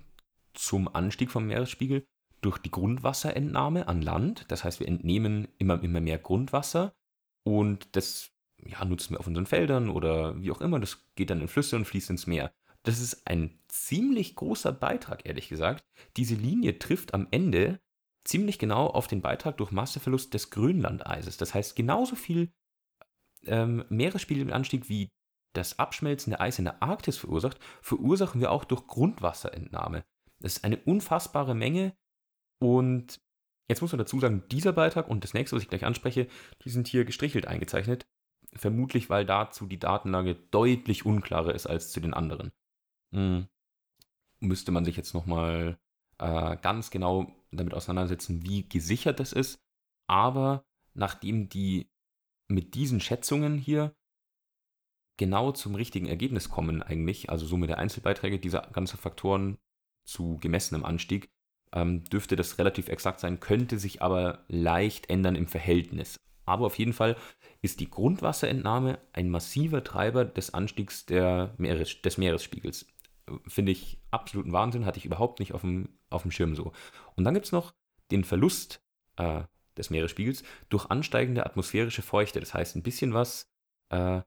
zum 0.54 0.93
Anstieg 0.93 1.32
vom 1.32 1.47
Meeresspiegel 1.47 2.06
durch 2.41 2.58
die 2.58 2.71
Grundwasserentnahme 2.71 3.88
an 3.88 4.01
Land. 4.01 4.45
Das 4.49 4.63
heißt, 4.63 4.80
wir 4.80 4.88
entnehmen 4.88 5.47
immer, 5.58 5.82
immer 5.82 6.01
mehr 6.01 6.17
Grundwasser 6.17 6.93
und 7.43 7.95
das 7.95 8.32
ja, 8.65 8.84
nutzen 8.84 9.13
wir 9.13 9.19
auf 9.19 9.27
unseren 9.27 9.45
Feldern 9.45 9.89
oder 9.89 10.41
wie 10.41 10.51
auch 10.51 10.62
immer. 10.62 10.80
Das 10.80 11.06
geht 11.15 11.30
dann 11.30 11.41
in 11.41 11.47
Flüsse 11.47 11.75
und 11.77 11.86
fließt 11.86 12.10
ins 12.10 12.27
Meer. 12.27 12.51
Das 12.84 12.99
ist 12.99 13.25
ein 13.25 13.60
ziemlich 13.67 14.36
großer 14.36 14.71
Beitrag, 14.71 15.25
ehrlich 15.25 15.49
gesagt. 15.49 15.86
Diese 16.17 16.36
Linie 16.36 16.77
trifft 16.77 17.13
am 17.13 17.27
Ende 17.32 17.80
ziemlich 18.23 18.60
genau 18.60 18.88
auf 18.88 19.08
den 19.08 19.21
Beitrag 19.21 19.58
durch 19.58 19.71
Masseverlust 19.71 20.34
des 20.34 20.49
Grönlandeises. 20.49 21.38
Das 21.38 21.54
heißt, 21.54 21.75
genauso 21.75 22.15
viel 22.15 22.51
ähm, 23.45 23.86
Meeresspiegelanstieg 23.89 24.89
wie 24.89 25.10
das 25.54 25.80
abschmelzende 25.80 26.40
Eis 26.40 26.60
in 26.60 26.66
der 26.66 26.82
Arktis 26.82 27.18
verursacht, 27.18 27.58
verursachen 27.82 28.42
wir 28.42 28.52
auch 28.52 28.64
durch 28.64 28.88
Grundwasserentnahme. 28.88 30.04
Das 30.40 30.54
ist 30.58 30.64
eine 30.64 30.78
unfassbare 30.78 31.56
Menge 31.56 31.94
und 32.60 33.20
jetzt 33.70 33.82
muss 33.82 33.92
man 33.92 34.00
dazu 34.00 34.20
sagen, 34.20 34.44
dieser 34.52 34.74
Beitrag 34.74 35.08
und 35.08 35.24
das 35.24 35.34
nächste, 35.34 35.56
was 35.56 35.64
ich 35.64 35.70
gleich 35.70 35.86
anspreche, 35.86 36.28
die 36.64 36.70
sind 36.70 36.88
hier 36.88 37.06
gestrichelt 37.06 37.48
eingezeichnet. 37.48 38.06
Vermutlich, 38.54 39.10
weil 39.10 39.26
dazu 39.26 39.66
die 39.66 39.80
Datenlage 39.80 40.36
deutlich 40.36 41.06
unklarer 41.06 41.56
ist 41.56 41.68
als 41.68 41.92
zu 41.92 42.02
den 42.02 42.14
anderen. 42.14 42.52
Hm. 43.14 43.48
Müsste 44.40 44.72
man 44.72 44.84
sich 44.84 44.98
jetzt 44.98 45.14
nochmal 45.14 45.80
äh, 46.18 46.58
ganz 46.58 46.92
genau 46.92 47.32
damit 47.52 47.74
auseinandersetzen, 47.74 48.44
wie 48.44 48.68
gesichert 48.68 49.20
das 49.20 49.32
ist. 49.32 49.60
Aber 50.08 50.66
nachdem 50.94 51.48
die 51.48 51.90
mit 52.48 52.76
diesen 52.76 53.00
Schätzungen 53.00 53.58
hier 53.58 53.96
genau 55.22 55.52
zum 55.52 55.76
richtigen 55.76 56.08
Ergebnis 56.08 56.50
kommen 56.50 56.82
eigentlich, 56.82 57.30
also 57.30 57.46
Summe 57.46 57.68
der 57.68 57.78
Einzelbeiträge 57.78 58.40
dieser 58.40 58.62
ganzen 58.74 58.98
Faktoren 58.98 59.60
zu 60.04 60.40
gemessenem 60.42 60.84
Anstieg, 60.84 61.30
ähm, 61.74 62.04
dürfte 62.06 62.36
das 62.36 62.58
relativ 62.58 62.90
exakt 62.90 63.20
sein, 63.20 63.40
könnte 63.40 63.78
sich 63.78 64.02
aber 64.02 64.44
leicht 64.48 65.12
ändern 65.12 65.36
im 65.36 65.46
Verhältnis. 65.46 66.16
Aber 66.46 66.66
auf 66.66 66.80
jeden 66.80 66.94
Fall 66.94 67.18
ist 67.62 67.82
die 67.82 67.90
Grundwasserentnahme 67.92 68.98
ein 69.14 69.30
massiver 69.30 69.84
Treiber 69.84 70.26
des 70.26 70.56
Anstiegs 70.56 71.06
Meeres, 71.08 72.02
des 72.02 72.18
Meeresspiegels. 72.18 72.88
Finde 73.48 73.74
ich 73.74 74.02
absoluten 74.10 74.54
Wahnsinn, 74.54 74.88
hatte 74.88 74.98
ich 74.98 75.06
überhaupt 75.06 75.40
nicht 75.40 75.54
auf 75.54 75.62
dem, 75.62 76.00
auf 76.10 76.24
dem 76.24 76.32
Schirm 76.32 76.56
so. 76.56 76.72
Und 77.16 77.26
dann 77.26 77.36
gibt 77.36 77.46
es 77.46 77.52
noch 77.52 77.76
den 78.10 78.24
Verlust 78.24 78.84
äh, 79.18 79.44
des 79.78 79.92
Meeresspiegels 79.92 80.42
durch 80.70 80.88
ansteigende 80.88 81.46
atmosphärische 81.46 82.02
Feuchte. 82.02 82.40
Das 82.40 82.56
heißt, 82.56 82.76
ein 82.76 82.82
bisschen 82.82 83.14
was, 83.14 83.52
äh, 83.90 84.24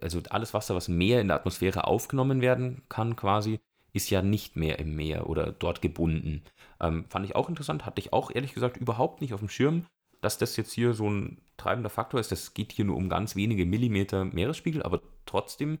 also 0.00 0.20
alles 0.30 0.54
Wasser, 0.54 0.74
was 0.74 0.88
mehr 0.88 1.20
in 1.20 1.28
der 1.28 1.36
Atmosphäre 1.36 1.86
aufgenommen 1.86 2.40
werden 2.40 2.82
kann, 2.88 3.16
quasi, 3.16 3.60
ist 3.92 4.10
ja 4.10 4.22
nicht 4.22 4.56
mehr 4.56 4.78
im 4.78 4.94
Meer 4.94 5.28
oder 5.28 5.52
dort 5.52 5.80
gebunden. 5.80 6.44
Ähm, 6.80 7.06
fand 7.08 7.24
ich 7.24 7.34
auch 7.34 7.48
interessant, 7.48 7.86
hatte 7.86 8.00
ich 8.00 8.12
auch 8.12 8.30
ehrlich 8.34 8.52
gesagt 8.52 8.76
überhaupt 8.76 9.20
nicht 9.20 9.32
auf 9.32 9.40
dem 9.40 9.48
Schirm, 9.48 9.86
dass 10.20 10.38
das 10.38 10.56
jetzt 10.56 10.72
hier 10.72 10.92
so 10.92 11.08
ein 11.08 11.40
treibender 11.56 11.90
Faktor 11.90 12.20
ist. 12.20 12.32
Das 12.32 12.52
geht 12.54 12.72
hier 12.72 12.84
nur 12.84 12.96
um 12.96 13.08
ganz 13.08 13.36
wenige 13.36 13.64
Millimeter 13.64 14.24
Meeresspiegel, 14.24 14.82
aber 14.82 15.00
trotzdem 15.24 15.78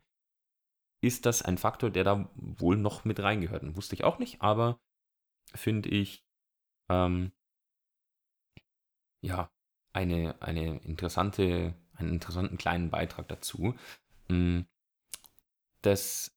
ist 1.02 1.26
das 1.26 1.42
ein 1.42 1.58
Faktor, 1.58 1.90
der 1.90 2.04
da 2.04 2.30
wohl 2.34 2.76
noch 2.76 3.04
mit 3.04 3.20
reingehört. 3.20 3.76
wusste 3.76 3.94
ich 3.94 4.04
auch 4.04 4.18
nicht, 4.18 4.40
aber 4.40 4.80
finde 5.54 5.88
ich 5.90 6.24
ähm, 6.88 7.32
ja 9.22 9.50
eine, 9.92 10.40
eine 10.40 10.78
interessante, 10.80 11.74
einen 11.94 12.14
interessanten 12.14 12.58
kleinen 12.58 12.90
Beitrag 12.90 13.28
dazu. 13.28 13.74
Hm, 14.28 14.66
das 15.82 16.36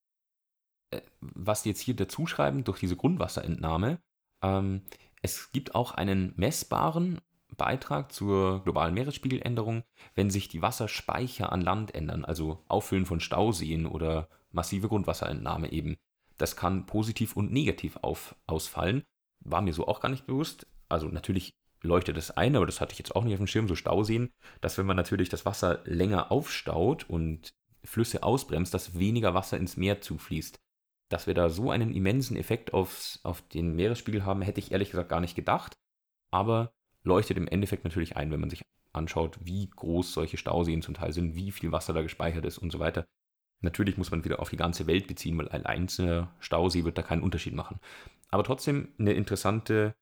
äh, 0.92 1.02
was 1.22 1.64
die 1.64 1.70
jetzt 1.70 1.82
hier 1.82 1.96
dazu 1.96 2.26
schreiben, 2.26 2.64
durch 2.64 2.80
diese 2.80 2.96
Grundwasserentnahme, 2.96 4.00
ähm, 4.42 4.84
es 5.22 5.52
gibt 5.52 5.76
auch 5.76 5.92
einen 5.92 6.34
messbaren 6.36 7.20
Beitrag 7.58 8.12
zur 8.12 8.64
globalen 8.64 8.94
Meeresspiegeländerung, 8.94 9.84
wenn 10.16 10.30
sich 10.30 10.48
die 10.48 10.62
Wasserspeicher 10.62 11.52
an 11.52 11.62
Land 11.62 11.94
ändern, 11.94 12.24
also 12.24 12.64
Auffüllen 12.68 13.06
von 13.06 13.20
Stauseen 13.20 13.86
oder 13.86 14.30
massive 14.52 14.88
Grundwasserentnahme 14.88 15.72
eben. 15.72 15.98
Das 16.38 16.56
kann 16.56 16.86
positiv 16.86 17.36
und 17.36 17.52
negativ 17.52 17.98
auf, 18.02 18.36
ausfallen. 18.48 19.04
War 19.42 19.62
mir 19.62 19.74
so 19.74 19.88
auch 19.88 20.00
gar 20.00 20.10
nicht 20.10 20.26
bewusst. 20.26 20.68
Also 20.88 21.08
natürlich 21.08 21.52
leuchtet 21.82 22.16
das 22.18 22.32
ein, 22.32 22.56
aber 22.56 22.66
das 22.66 22.80
hatte 22.80 22.94
ich 22.94 23.00
jetzt 23.00 23.16
auch 23.16 23.24
nicht 23.24 23.34
auf 23.34 23.40
dem 23.40 23.48
Schirm, 23.48 23.68
so 23.68 23.76
Stauseen, 23.76 24.32
dass 24.62 24.78
wenn 24.78 24.86
man 24.86 24.96
natürlich 24.96 25.30
das 25.30 25.46
Wasser 25.46 25.82
länger 25.84 26.32
aufstaut 26.32 27.10
und 27.10 27.54
Flüsse 27.84 28.24
ausbremst, 28.24 28.74
dass 28.74 28.98
weniger 28.98 29.34
Wasser 29.34 29.58
ins 29.58 29.78
Meer 29.78 30.02
zufließt 30.02 30.60
dass 31.10 31.26
wir 31.26 31.34
da 31.34 31.50
so 31.50 31.72
einen 31.72 31.92
immensen 31.92 32.38
Effekt 32.38 32.74
aufs, 32.74 33.20
auf 33.24 33.42
den 33.42 33.76
Meeresspiegel 33.76 34.26
haben, 34.26 34.44
hätte 34.44 34.60
ich 34.60 34.72
ehrlich 34.72 34.92
gesagt 34.92 35.10
gar 35.10 35.20
nicht 35.20 35.36
gedacht. 35.36 35.74
Aber 36.32 36.72
leuchtet 37.04 37.38
im 37.38 37.48
Endeffekt 37.48 37.84
natürlich 37.84 38.16
ein, 38.16 38.32
wenn 38.32 38.40
man 38.40 38.52
sich 38.52 38.62
anschaut, 38.94 39.40
wie 39.44 39.70
groß 39.70 40.14
solche 40.14 40.38
Stauseen 40.38 40.82
zum 40.84 40.94
Teil 40.94 41.12
sind, 41.12 41.36
wie 41.36 41.52
viel 41.52 41.72
Wasser 41.72 41.94
da 41.94 42.04
gespeichert 42.04 42.46
ist 42.46 42.60
und 42.60 42.72
so 42.72 42.80
weiter. 42.80 43.06
Natürlich 43.62 43.98
muss 43.98 44.12
man 44.12 44.24
wieder 44.24 44.40
auf 44.40 44.52
die 44.52 44.58
ganze 44.58 44.88
Welt 44.88 45.08
beziehen, 45.08 45.38
weil 45.38 45.50
ein 45.50 45.66
einzelner 45.66 46.34
Stausee 46.40 46.86
wird 46.86 46.98
da 46.98 47.02
keinen 47.02 47.24
Unterschied 47.24 47.54
machen. 47.56 47.80
aber 48.30 48.44
trotzdem 48.44 48.94
eine 49.00 49.14
interessante 49.14 49.96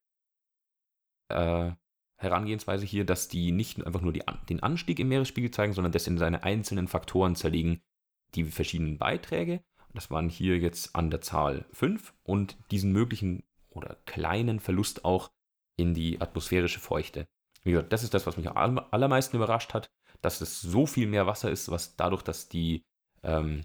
äh, 1.30 1.72
Herangehensweise 2.18 2.86
hier, 2.86 3.06
dass 3.06 3.28
die 3.28 3.52
nicht 3.52 3.86
einfach 3.86 4.02
nur 4.02 4.12
die, 4.12 4.24
den 4.50 4.64
Anstieg 4.64 5.00
im 5.00 5.10
Meeresspiegel 5.10 5.52
zeigen, 5.52 5.74
sondern 5.74 5.92
das 5.92 6.08
in 6.08 6.18
seine 6.18 6.44
einzelnen 6.44 6.88
Faktoren 6.88 7.36
zerlegen, 7.36 7.82
die 8.34 8.44
verschiedenen 8.44 8.98
Beiträge. 8.98 9.62
Das 9.94 10.10
waren 10.10 10.30
hier 10.30 10.58
jetzt 10.58 10.96
an 10.96 11.12
der 11.12 11.22
Zahl 11.22 11.66
5 11.74 12.14
und 12.24 12.58
diesen 12.72 12.92
möglichen 12.92 13.44
oder 13.70 13.98
kleinen 14.06 14.60
Verlust 14.60 15.06
auch 15.06 15.32
in 15.76 15.94
die 15.94 16.20
atmosphärische 16.20 16.80
Feuchte. 16.80 17.28
Wie 17.64 17.72
gesagt, 17.72 17.94
das 17.94 18.04
ist 18.04 18.14
das, 18.14 18.26
was 18.26 18.38
mich 18.38 18.50
am 18.50 18.80
allermeisten 18.92 19.38
überrascht 19.38 19.74
hat, 19.74 19.88
dass 20.22 20.42
es 20.42 20.60
so 20.60 20.88
viel 20.88 21.08
mehr 21.08 21.28
Wasser 21.28 21.52
ist, 21.52 21.70
was 21.70 21.96
dadurch, 21.96 22.24
dass 22.24 22.50
die, 22.50 22.84
ähm, 23.22 23.64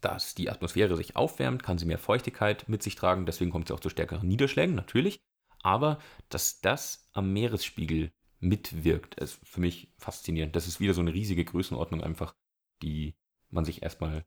dass 0.00 0.34
die 0.34 0.50
Atmosphäre 0.50 0.96
sich 0.96 1.14
aufwärmt, 1.14 1.62
kann 1.62 1.78
sie 1.78 1.86
mehr 1.86 1.98
Feuchtigkeit 1.98 2.68
mit 2.68 2.82
sich 2.82 2.96
tragen. 2.96 3.26
Deswegen 3.26 3.52
kommt 3.52 3.70
es 3.70 3.76
auch 3.76 3.80
zu 3.80 3.90
stärkeren 3.90 4.26
Niederschlägen, 4.26 4.74
natürlich 4.74 5.20
aber 5.62 5.98
dass 6.28 6.60
das 6.60 7.08
am 7.12 7.32
Meeresspiegel 7.32 8.12
mitwirkt, 8.40 9.14
ist 9.16 9.38
für 9.46 9.60
mich 9.60 9.92
faszinierend. 9.96 10.56
Das 10.56 10.66
ist 10.66 10.80
wieder 10.80 10.94
so 10.94 11.00
eine 11.00 11.14
riesige 11.14 11.44
Größenordnung 11.44 12.02
einfach, 12.02 12.34
die 12.82 13.14
man 13.50 13.64
sich 13.64 13.82
erstmal, 13.82 14.24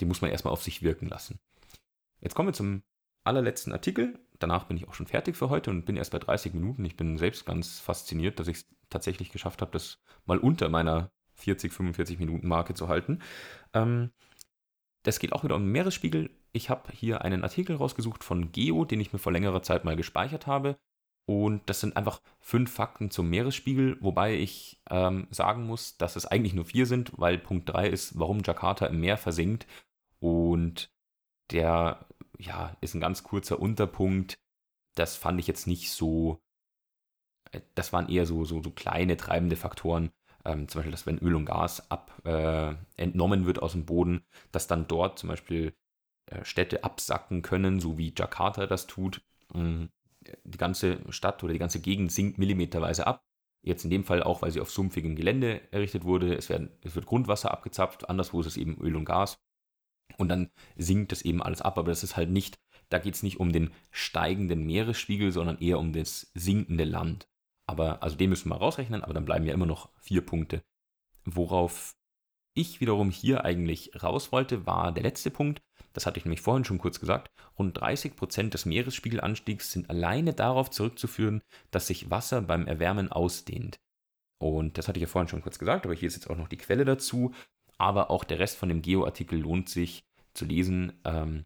die 0.00 0.04
muss 0.04 0.20
man 0.20 0.30
erstmal 0.30 0.52
auf 0.52 0.62
sich 0.62 0.82
wirken 0.82 1.06
lassen. 1.08 1.38
Jetzt 2.20 2.34
kommen 2.34 2.48
wir 2.48 2.54
zum 2.54 2.82
allerletzten 3.22 3.72
Artikel. 3.72 4.18
Danach 4.38 4.64
bin 4.64 4.76
ich 4.76 4.88
auch 4.88 4.94
schon 4.94 5.06
fertig 5.06 5.36
für 5.36 5.50
heute 5.50 5.70
und 5.70 5.84
bin 5.84 5.96
erst 5.96 6.10
bei 6.10 6.18
30 6.18 6.54
Minuten. 6.54 6.84
Ich 6.84 6.96
bin 6.96 7.16
selbst 7.16 7.46
ganz 7.46 7.78
fasziniert, 7.78 8.40
dass 8.40 8.48
ich 8.48 8.58
es 8.58 8.66
tatsächlich 8.90 9.30
geschafft 9.30 9.62
habe, 9.62 9.72
das 9.72 10.02
mal 10.24 10.38
unter 10.38 10.68
meiner 10.68 11.10
40, 11.34 11.72
45 11.72 12.18
Minuten 12.18 12.48
Marke 12.48 12.74
zu 12.74 12.88
halten. 12.88 13.20
Ähm, 13.72 14.10
das 15.02 15.18
geht 15.18 15.32
auch 15.32 15.44
wieder 15.44 15.56
um 15.56 15.62
den 15.62 15.72
Meeresspiegel. 15.72 16.30
Ich 16.56 16.70
habe 16.70 16.92
hier 16.92 17.22
einen 17.22 17.42
Artikel 17.42 17.74
rausgesucht 17.76 18.22
von 18.22 18.52
Geo, 18.52 18.84
den 18.84 19.00
ich 19.00 19.12
mir 19.12 19.18
vor 19.18 19.32
längerer 19.32 19.62
Zeit 19.62 19.84
mal 19.84 19.96
gespeichert 19.96 20.46
habe. 20.46 20.78
Und 21.26 21.62
das 21.68 21.80
sind 21.80 21.96
einfach 21.96 22.20
fünf 22.38 22.72
Fakten 22.72 23.10
zum 23.10 23.28
Meeresspiegel, 23.28 23.96
wobei 24.00 24.36
ich 24.36 24.80
ähm, 24.88 25.26
sagen 25.30 25.66
muss, 25.66 25.96
dass 25.96 26.16
es 26.16 26.26
eigentlich 26.26 26.54
nur 26.54 26.64
vier 26.66 26.86
sind, 26.86 27.12
weil 27.16 27.38
Punkt 27.38 27.68
drei 27.68 27.88
ist, 27.88 28.18
warum 28.20 28.42
Jakarta 28.44 28.86
im 28.86 29.00
Meer 29.00 29.16
versinkt. 29.16 29.66
Und 30.20 30.92
der, 31.50 32.06
ja, 32.38 32.76
ist 32.80 32.94
ein 32.94 33.00
ganz 33.00 33.24
kurzer 33.24 33.58
Unterpunkt. 33.58 34.38
Das 34.94 35.16
fand 35.16 35.40
ich 35.40 35.48
jetzt 35.48 35.66
nicht 35.66 35.90
so, 35.90 36.40
äh, 37.52 37.62
das 37.74 37.92
waren 37.92 38.08
eher 38.08 38.26
so, 38.26 38.44
so, 38.44 38.62
so 38.62 38.70
kleine 38.70 39.16
treibende 39.16 39.56
Faktoren. 39.56 40.10
Ähm, 40.44 40.68
zum 40.68 40.80
Beispiel, 40.80 40.92
dass 40.92 41.06
wenn 41.06 41.18
Öl 41.18 41.34
und 41.34 41.46
Gas 41.46 41.90
ab, 41.90 42.12
äh, 42.24 42.74
entnommen 42.96 43.46
wird 43.46 43.60
aus 43.60 43.72
dem 43.72 43.86
Boden, 43.86 44.24
dass 44.52 44.68
dann 44.68 44.86
dort 44.86 45.18
zum 45.18 45.30
Beispiel 45.30 45.74
Städte 46.42 46.84
absacken 46.84 47.42
können, 47.42 47.80
so 47.80 47.98
wie 47.98 48.12
Jakarta 48.16 48.66
das 48.66 48.86
tut. 48.86 49.22
Mm, 49.52 49.84
die 50.44 50.58
ganze 50.58 51.00
Stadt 51.10 51.42
oder 51.44 51.52
die 51.52 51.58
ganze 51.58 51.80
Gegend 51.80 52.12
sinkt 52.12 52.38
millimeterweise 52.38 53.06
ab. 53.06 53.22
Jetzt 53.62 53.84
in 53.84 53.90
dem 53.90 54.04
Fall 54.04 54.22
auch, 54.22 54.42
weil 54.42 54.50
sie 54.50 54.60
auf 54.60 54.70
sumpfigem 54.70 55.16
Gelände 55.16 55.60
errichtet 55.70 56.04
wurde. 56.04 56.34
Es, 56.34 56.48
werden, 56.48 56.70
es 56.82 56.94
wird 56.94 57.06
Grundwasser 57.06 57.50
abgezapft, 57.50 58.08
anderswo 58.08 58.40
ist 58.40 58.46
es 58.46 58.56
eben 58.56 58.78
Öl 58.80 58.96
und 58.96 59.04
Gas. 59.04 59.38
Und 60.18 60.28
dann 60.28 60.50
sinkt 60.76 61.12
das 61.12 61.22
eben 61.22 61.42
alles 61.42 61.62
ab. 61.62 61.78
Aber 61.78 61.90
das 61.90 62.02
ist 62.02 62.16
halt 62.16 62.30
nicht, 62.30 62.58
da 62.90 62.98
geht 62.98 63.14
es 63.14 63.22
nicht 63.22 63.40
um 63.40 63.52
den 63.52 63.70
steigenden 63.90 64.66
Meeresspiegel, 64.66 65.32
sondern 65.32 65.58
eher 65.58 65.78
um 65.78 65.92
das 65.92 66.30
sinkende 66.34 66.84
Land. 66.84 67.26
Aber, 67.66 68.02
also 68.02 68.16
den 68.16 68.30
müssen 68.30 68.50
wir 68.50 68.56
rausrechnen, 68.56 69.02
aber 69.02 69.14
dann 69.14 69.24
bleiben 69.24 69.46
ja 69.46 69.54
immer 69.54 69.66
noch 69.66 69.88
vier 69.98 70.24
Punkte. 70.24 70.62
Worauf 71.24 71.96
ich 72.54 72.80
wiederum 72.80 73.10
hier 73.10 73.44
eigentlich 73.44 74.02
raus 74.02 74.32
wollte, 74.32 74.66
war 74.66 74.92
der 74.92 75.02
letzte 75.02 75.30
Punkt. 75.30 75.60
Das 75.92 76.06
hatte 76.06 76.18
ich 76.18 76.24
nämlich 76.24 76.40
vorhin 76.40 76.64
schon 76.64 76.78
kurz 76.78 77.00
gesagt. 77.00 77.28
Rund 77.58 77.80
30 77.80 78.16
Prozent 78.16 78.54
des 78.54 78.66
Meeresspiegelanstiegs 78.66 79.70
sind 79.70 79.90
alleine 79.90 80.32
darauf 80.32 80.70
zurückzuführen, 80.70 81.42
dass 81.70 81.86
sich 81.86 82.10
Wasser 82.10 82.42
beim 82.42 82.66
Erwärmen 82.66 83.10
ausdehnt. 83.10 83.78
Und 84.38 84.76
das 84.78 84.88
hatte 84.88 84.98
ich 84.98 85.02
ja 85.02 85.08
vorhin 85.08 85.28
schon 85.28 85.42
kurz 85.42 85.58
gesagt, 85.58 85.84
aber 85.84 85.94
hier 85.94 86.08
ist 86.08 86.16
jetzt 86.16 86.28
auch 86.28 86.36
noch 86.36 86.48
die 86.48 86.56
Quelle 86.56 86.84
dazu. 86.84 87.32
Aber 87.78 88.10
auch 88.10 88.24
der 88.24 88.38
Rest 88.38 88.56
von 88.56 88.68
dem 88.68 88.82
Geo-Artikel 88.82 89.38
lohnt 89.38 89.68
sich 89.68 90.04
zu 90.32 90.44
lesen, 90.44 91.00
ähm, 91.04 91.44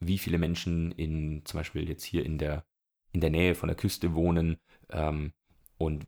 wie 0.00 0.18
viele 0.18 0.38
Menschen 0.38 0.92
in 0.92 1.44
zum 1.44 1.60
Beispiel 1.60 1.88
jetzt 1.88 2.04
hier 2.04 2.24
in 2.24 2.38
der, 2.38 2.64
in 3.12 3.20
der 3.20 3.30
Nähe 3.30 3.54
von 3.54 3.68
der 3.68 3.76
Küste 3.76 4.14
wohnen 4.14 4.56
ähm, 4.90 5.32
und 5.78 6.06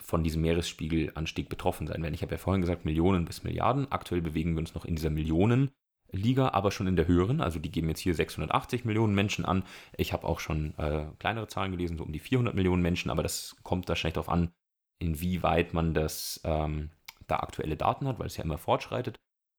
von 0.00 0.22
diesem 0.22 0.42
Meeresspiegelanstieg 0.42 1.48
betroffen 1.48 1.86
sein 1.86 2.02
werden. 2.02 2.14
Ich 2.14 2.22
habe 2.22 2.32
ja 2.32 2.38
vorhin 2.38 2.60
gesagt, 2.60 2.84
Millionen 2.84 3.24
bis 3.24 3.44
Milliarden. 3.44 3.90
Aktuell 3.90 4.20
bewegen 4.20 4.54
wir 4.54 4.60
uns 4.60 4.74
noch 4.74 4.84
in 4.84 4.96
dieser 4.96 5.10
Millionenliga, 5.10 6.50
aber 6.52 6.70
schon 6.70 6.86
in 6.86 6.96
der 6.96 7.06
höheren. 7.06 7.40
Also 7.40 7.58
die 7.58 7.70
geben 7.70 7.88
jetzt 7.88 8.00
hier 8.00 8.14
680 8.14 8.84
Millionen 8.84 9.14
Menschen 9.14 9.44
an. 9.44 9.64
Ich 9.96 10.12
habe 10.12 10.26
auch 10.26 10.40
schon 10.40 10.76
äh, 10.78 11.06
kleinere 11.18 11.48
Zahlen 11.48 11.72
gelesen, 11.72 11.98
so 11.98 12.04
um 12.04 12.12
die 12.12 12.18
400 12.18 12.54
Millionen 12.54 12.82
Menschen, 12.82 13.10
aber 13.10 13.22
das 13.22 13.56
kommt 13.62 13.88
wahrscheinlich 13.88 14.14
darauf 14.14 14.28
an, 14.28 14.50
inwieweit 14.98 15.74
man 15.74 15.94
das 15.94 16.40
ähm, 16.44 16.90
da 17.26 17.36
aktuelle 17.40 17.76
Daten 17.76 18.06
hat, 18.06 18.18
weil 18.18 18.26
es 18.26 18.36
ja 18.36 18.44
immer 18.44 18.58
fortschreitet. 18.58 19.18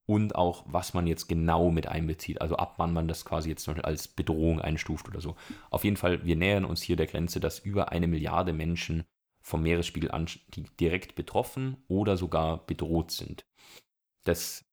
Und 0.09 0.33
auch, 0.33 0.63
was 0.65 0.95
man 0.95 1.05
jetzt 1.05 1.27
genau 1.27 1.69
mit 1.69 1.85
einbezieht, 1.85 2.41
also 2.41 2.55
ab 2.55 2.73
wann 2.77 2.93
man 2.93 3.07
das 3.07 3.25
quasi 3.25 3.49
jetzt 3.49 3.69
als 3.69 4.07
Bedrohung 4.07 4.59
einstuft 4.59 5.07
oder 5.07 5.21
so. 5.21 5.35
Auf 5.69 5.83
jeden 5.83 5.97
Fall, 5.97 6.25
wir 6.25 6.35
nähern 6.35 6.65
uns 6.65 6.81
hier 6.81 6.95
der 6.95 7.05
Grenze, 7.05 7.39
dass 7.39 7.59
über 7.59 7.91
eine 7.91 8.07
Milliarde 8.07 8.51
Menschen 8.51 9.03
vom 9.49 9.63
Meeresspiegelanstieg 9.63 10.77
direkt 10.77 11.15
betroffen 11.15 11.83
oder 11.87 12.17
sogar 12.17 12.67
bedroht 12.67 13.09
sind. 13.09 13.47
Das 14.23 14.63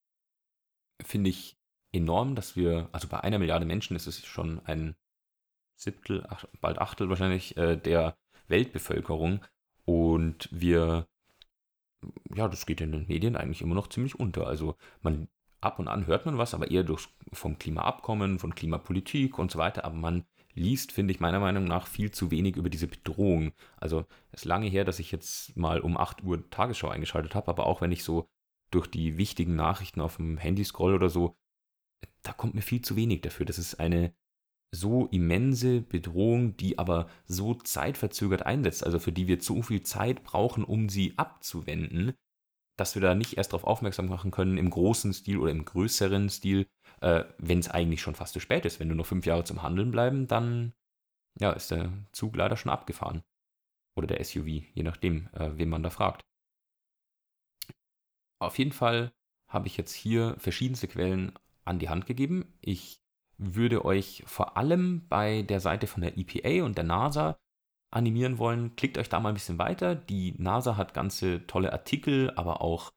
finde 1.03 1.31
ich 1.31 1.57
enorm, 1.93 2.35
dass 2.35 2.57
wir, 2.57 2.91
also 2.93 3.09
bei 3.09 3.21
einer 3.21 3.39
Milliarde 3.39 3.65
Menschen 3.65 3.97
ist 3.97 4.07
es 4.07 4.27
schon 4.27 4.61
ein 4.67 4.95
Siebtel, 5.77 6.27
ach, 6.29 6.45
bald 6.61 6.79
Achtel 6.79 7.09
wahrscheinlich 7.09 7.57
äh, 7.57 7.77
der 7.77 8.19
Weltbevölkerung 8.49 9.43
und 9.87 10.49
wir, 10.53 11.09
ja, 12.35 12.47
das 12.47 12.67
geht 12.67 12.83
in 12.83 12.93
den 12.93 13.07
Medien 13.07 13.35
eigentlich 13.35 13.63
immer 13.63 13.75
noch 13.75 13.89
ziemlich 13.89 14.21
unter. 14.21 14.47
Also 14.47 14.77
man 15.01 15.29
ab 15.63 15.79
und 15.79 15.89
an 15.89 16.07
hört 16.07 16.27
man 16.27 16.37
was, 16.37 16.53
aber 16.53 16.71
eher 16.71 16.85
durch, 16.85 17.09
vom 17.33 17.59
Klimaabkommen, 17.59 18.39
von 18.39 18.55
Klimapolitik 18.55 19.39
und 19.39 19.51
so 19.51 19.59
weiter, 19.59 19.87
aber 19.87 19.97
man 19.97 20.27
liest, 20.57 20.93
finde 20.93 21.13
ich 21.13 21.21
meiner 21.21 21.41
Meinung 21.41 21.65
nach 21.65 21.87
viel 21.87 22.11
zu 22.11 22.31
wenig 22.31 22.57
über 22.57 22.71
diese 22.71 22.89
Bedrohung. 22.89 23.53
Also 23.77 24.07
es 24.33 24.41
ist 24.41 24.45
lange 24.45 24.69
her, 24.69 24.85
dass 24.85 24.99
ich 24.99 25.13
jetzt 25.13 25.57
mal 25.57 25.81
um 25.81 25.97
8 25.97 26.25
Uhr 26.25 26.49
Tagesschau 26.51 26.89
eingeschaltet 26.89 27.35
habe, 27.35 27.49
aber 27.49 27.67
auch 27.67 27.81
wenn 27.81 27.93
ich 27.93 28.03
so 28.03 28.27
durch 28.71 28.89
die 28.89 29.17
wichtigen 29.17 29.55
Nachrichten 29.55 30.01
auf 30.01 30.17
dem 30.17 30.39
Handy 30.39 30.65
scroll 30.65 30.95
oder 30.95 31.09
so, 31.09 31.37
da 32.23 32.33
kommt 32.33 32.55
mir 32.55 32.63
viel 32.63 32.83
zu 32.83 32.97
wenig 32.97 33.21
dafür. 33.21 33.47
Das 33.47 33.59
ist 33.59 33.77
eine 33.77 34.15
so 34.75 35.07
immense 35.07 35.81
Bedrohung, 35.81 36.57
die 36.57 36.79
aber 36.79 37.09
so 37.27 37.55
zeitverzögert 37.55 38.45
einsetzt, 38.45 38.85
also 38.85 38.99
für 38.99 39.13
die 39.13 39.29
wir 39.29 39.39
zu 39.39 39.63
viel 39.63 39.83
Zeit 39.83 40.25
brauchen, 40.25 40.65
um 40.65 40.89
sie 40.89 41.15
abzuwenden, 41.17 42.15
dass 42.77 42.95
wir 42.95 43.03
da 43.03 43.15
nicht 43.15 43.37
erst 43.37 43.53
darauf 43.53 43.65
aufmerksam 43.65 44.09
machen 44.09 44.31
können 44.31 44.59
im 44.59 44.71
großen 44.71 45.13
Stil 45.13 45.39
oder 45.39 45.53
im 45.53 45.65
größeren 45.65 46.29
Stil, 46.29 46.67
äh, 47.07 47.25
wenn 47.39 47.61
es 47.61 47.71
eigentlich 47.71 48.01
schon 48.01 48.17
fast 48.17 48.33
zu 48.33 48.41
spät 48.41 48.65
ist. 48.65 48.81
Wenn 48.81 48.89
du 48.89 48.97
noch 48.97 49.07
fünf 49.07 49.27
Jahre 49.27 49.45
zum 49.45 49.63
Handeln 49.63 49.93
bleiben, 49.93 50.27
dann 50.27 50.73
ja, 51.39 51.53
ist 51.53 51.71
der 51.71 51.93
Zug 52.11 52.35
leider 52.35 52.57
schon 52.57 52.73
abgefahren. 52.73 53.23
Oder 53.97 54.09
der 54.09 54.25
SUV, 54.25 54.47
je 54.47 54.83
nachdem, 54.83 55.29
äh, 55.33 55.51
wen 55.55 55.69
man 55.69 55.85
da 55.85 55.91
fragt. 55.91 56.23
Auf 58.41 58.59
jeden 58.59 58.73
Fall 58.73 59.13
habe 59.49 59.69
ich 59.69 59.77
jetzt 59.77 59.93
hier 59.93 60.35
verschiedenste 60.39 60.89
Quellen 60.89 61.33
an 61.65 61.79
die 61.79 61.89
Hand 61.89 62.07
gegeben. 62.07 62.53
Ich 62.61 63.01
würde 63.39 63.85
euch 63.85 64.25
vor 64.27 64.57
allem 64.57 65.07
bei 65.09 65.43
der 65.43 65.61
Seite 65.61 65.87
von 65.87 66.03
der 66.03 66.19
EPA 66.19 66.65
und 66.65 66.77
der 66.77 66.85
NASA 66.85 67.39
animieren 67.95 68.39
wollen. 68.39 68.75
Klickt 68.75 68.99
euch 68.99 69.09
da 69.09 69.21
mal 69.21 69.29
ein 69.29 69.35
bisschen 69.35 69.59
weiter. 69.59 69.95
Die 69.95 70.35
NASA 70.39 70.77
hat 70.77 70.93
ganze 70.93 71.47
tolle 71.47 71.73
Artikel, 71.73 72.33
aber 72.35 72.63
auch 72.63 72.91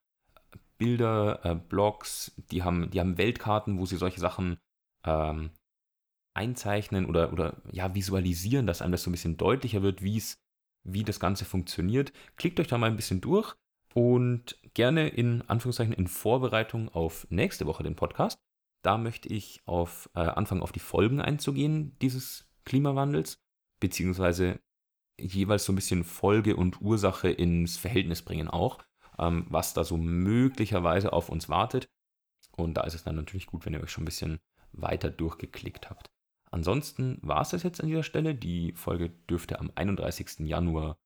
Bilder, 0.79 1.41
äh, 1.43 1.55
Blogs, 1.55 2.31
die 2.51 2.63
haben, 2.63 2.89
die 2.89 2.99
haben 2.99 3.17
Weltkarten, 3.17 3.77
wo 3.77 3.85
sie 3.85 3.97
solche 3.97 4.19
Sachen 4.19 4.57
ähm, 5.05 5.51
einzeichnen 6.33 7.05
oder, 7.05 7.33
oder 7.33 7.61
ja, 7.71 7.93
visualisieren, 7.93 8.65
dass 8.65 8.81
einem 8.81 8.93
das 8.93 9.03
so 9.03 9.09
ein 9.09 9.11
bisschen 9.11 9.37
deutlicher 9.37 9.81
wird, 9.83 10.01
wie 10.01 10.17
es, 10.17 10.39
wie 10.83 11.03
das 11.03 11.19
Ganze 11.19 11.45
funktioniert. 11.45 12.13
Klickt 12.37 12.59
euch 12.59 12.67
da 12.67 12.77
mal 12.77 12.89
ein 12.89 12.95
bisschen 12.95 13.21
durch 13.21 13.55
und 13.93 14.57
gerne 14.73 15.09
in 15.09 15.41
Anführungszeichen 15.47 15.93
in 15.93 16.07
Vorbereitung 16.07 16.89
auf 16.89 17.27
nächste 17.29 17.65
Woche 17.65 17.83
den 17.83 17.95
Podcast. 17.95 18.39
Da 18.81 18.97
möchte 18.97 19.27
ich 19.27 19.61
auf, 19.65 20.09
äh, 20.15 20.21
anfangen, 20.21 20.61
auf 20.61 20.71
die 20.71 20.79
Folgen 20.79 21.19
einzugehen 21.19 21.97
dieses 21.99 22.47
Klimawandels, 22.63 23.37
beziehungsweise 23.81 24.61
jeweils 25.19 25.65
so 25.65 25.73
ein 25.73 25.75
bisschen 25.75 26.05
Folge 26.05 26.55
und 26.55 26.79
Ursache 26.79 27.29
ins 27.29 27.75
Verhältnis 27.75 28.21
bringen 28.21 28.47
auch 28.47 28.79
ähm, 29.19 29.45
was 29.49 29.73
da 29.73 29.83
so 29.83 29.97
möglicherweise 29.97 31.13
auf 31.13 31.29
uns 31.29 31.49
wartet. 31.49 31.89
Und 32.55 32.75
da 32.75 32.81
ist 32.81 32.95
es 32.95 33.03
dann 33.03 33.15
natürlich 33.15 33.47
gut, 33.47 33.65
wenn 33.65 33.73
ihr 33.73 33.81
euch 33.81 33.91
schon 33.91 34.03
ein 34.03 34.05
bisschen 34.05 34.39
weiter 34.71 35.09
durchgeklickt 35.09 35.89
habt. 35.89 36.09
Ansonsten 36.51 37.19
war 37.21 37.41
es 37.41 37.49
das 37.49 37.63
jetzt 37.63 37.81
an 37.81 37.87
dieser 37.87 38.03
Stelle. 38.03 38.33
Die 38.35 38.73
Folge 38.73 39.09
dürfte 39.29 39.59
am 39.59 39.71
31. 39.75 40.39
Januar 40.39 40.97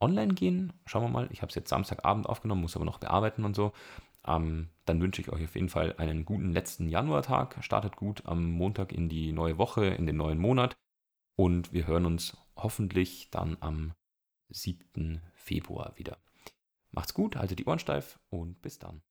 online 0.00 0.34
gehen. 0.34 0.72
Schauen 0.86 1.04
wir 1.04 1.08
mal. 1.08 1.28
Ich 1.32 1.42
habe 1.42 1.48
es 1.48 1.54
jetzt 1.54 1.70
Samstagabend 1.70 2.26
aufgenommen, 2.26 2.60
muss 2.60 2.76
aber 2.76 2.84
noch 2.84 2.98
bearbeiten 2.98 3.44
und 3.44 3.54
so. 3.56 3.72
Ähm, 4.26 4.70
dann 4.84 5.00
wünsche 5.00 5.20
ich 5.20 5.30
euch 5.30 5.44
auf 5.44 5.54
jeden 5.54 5.68
Fall 5.68 5.94
einen 5.96 6.24
guten 6.24 6.52
letzten 6.52 6.88
Januartag. 6.88 7.56
Startet 7.60 7.96
gut 7.96 8.26
am 8.26 8.50
Montag 8.50 8.92
in 8.92 9.08
die 9.08 9.32
neue 9.32 9.58
Woche, 9.58 9.86
in 9.86 10.06
den 10.06 10.16
neuen 10.16 10.38
Monat. 10.38 10.76
Und 11.36 11.72
wir 11.72 11.86
hören 11.86 12.06
uns 12.06 12.36
hoffentlich 12.56 13.30
dann 13.30 13.56
am 13.60 13.94
7. 14.50 15.20
Februar 15.34 15.92
wieder. 15.96 16.18
Macht's 16.94 17.12
gut, 17.12 17.36
haltet 17.36 17.58
die 17.58 17.64
Ohren 17.64 17.80
steif 17.80 18.20
und 18.30 18.62
bis 18.62 18.78
dann. 18.78 19.02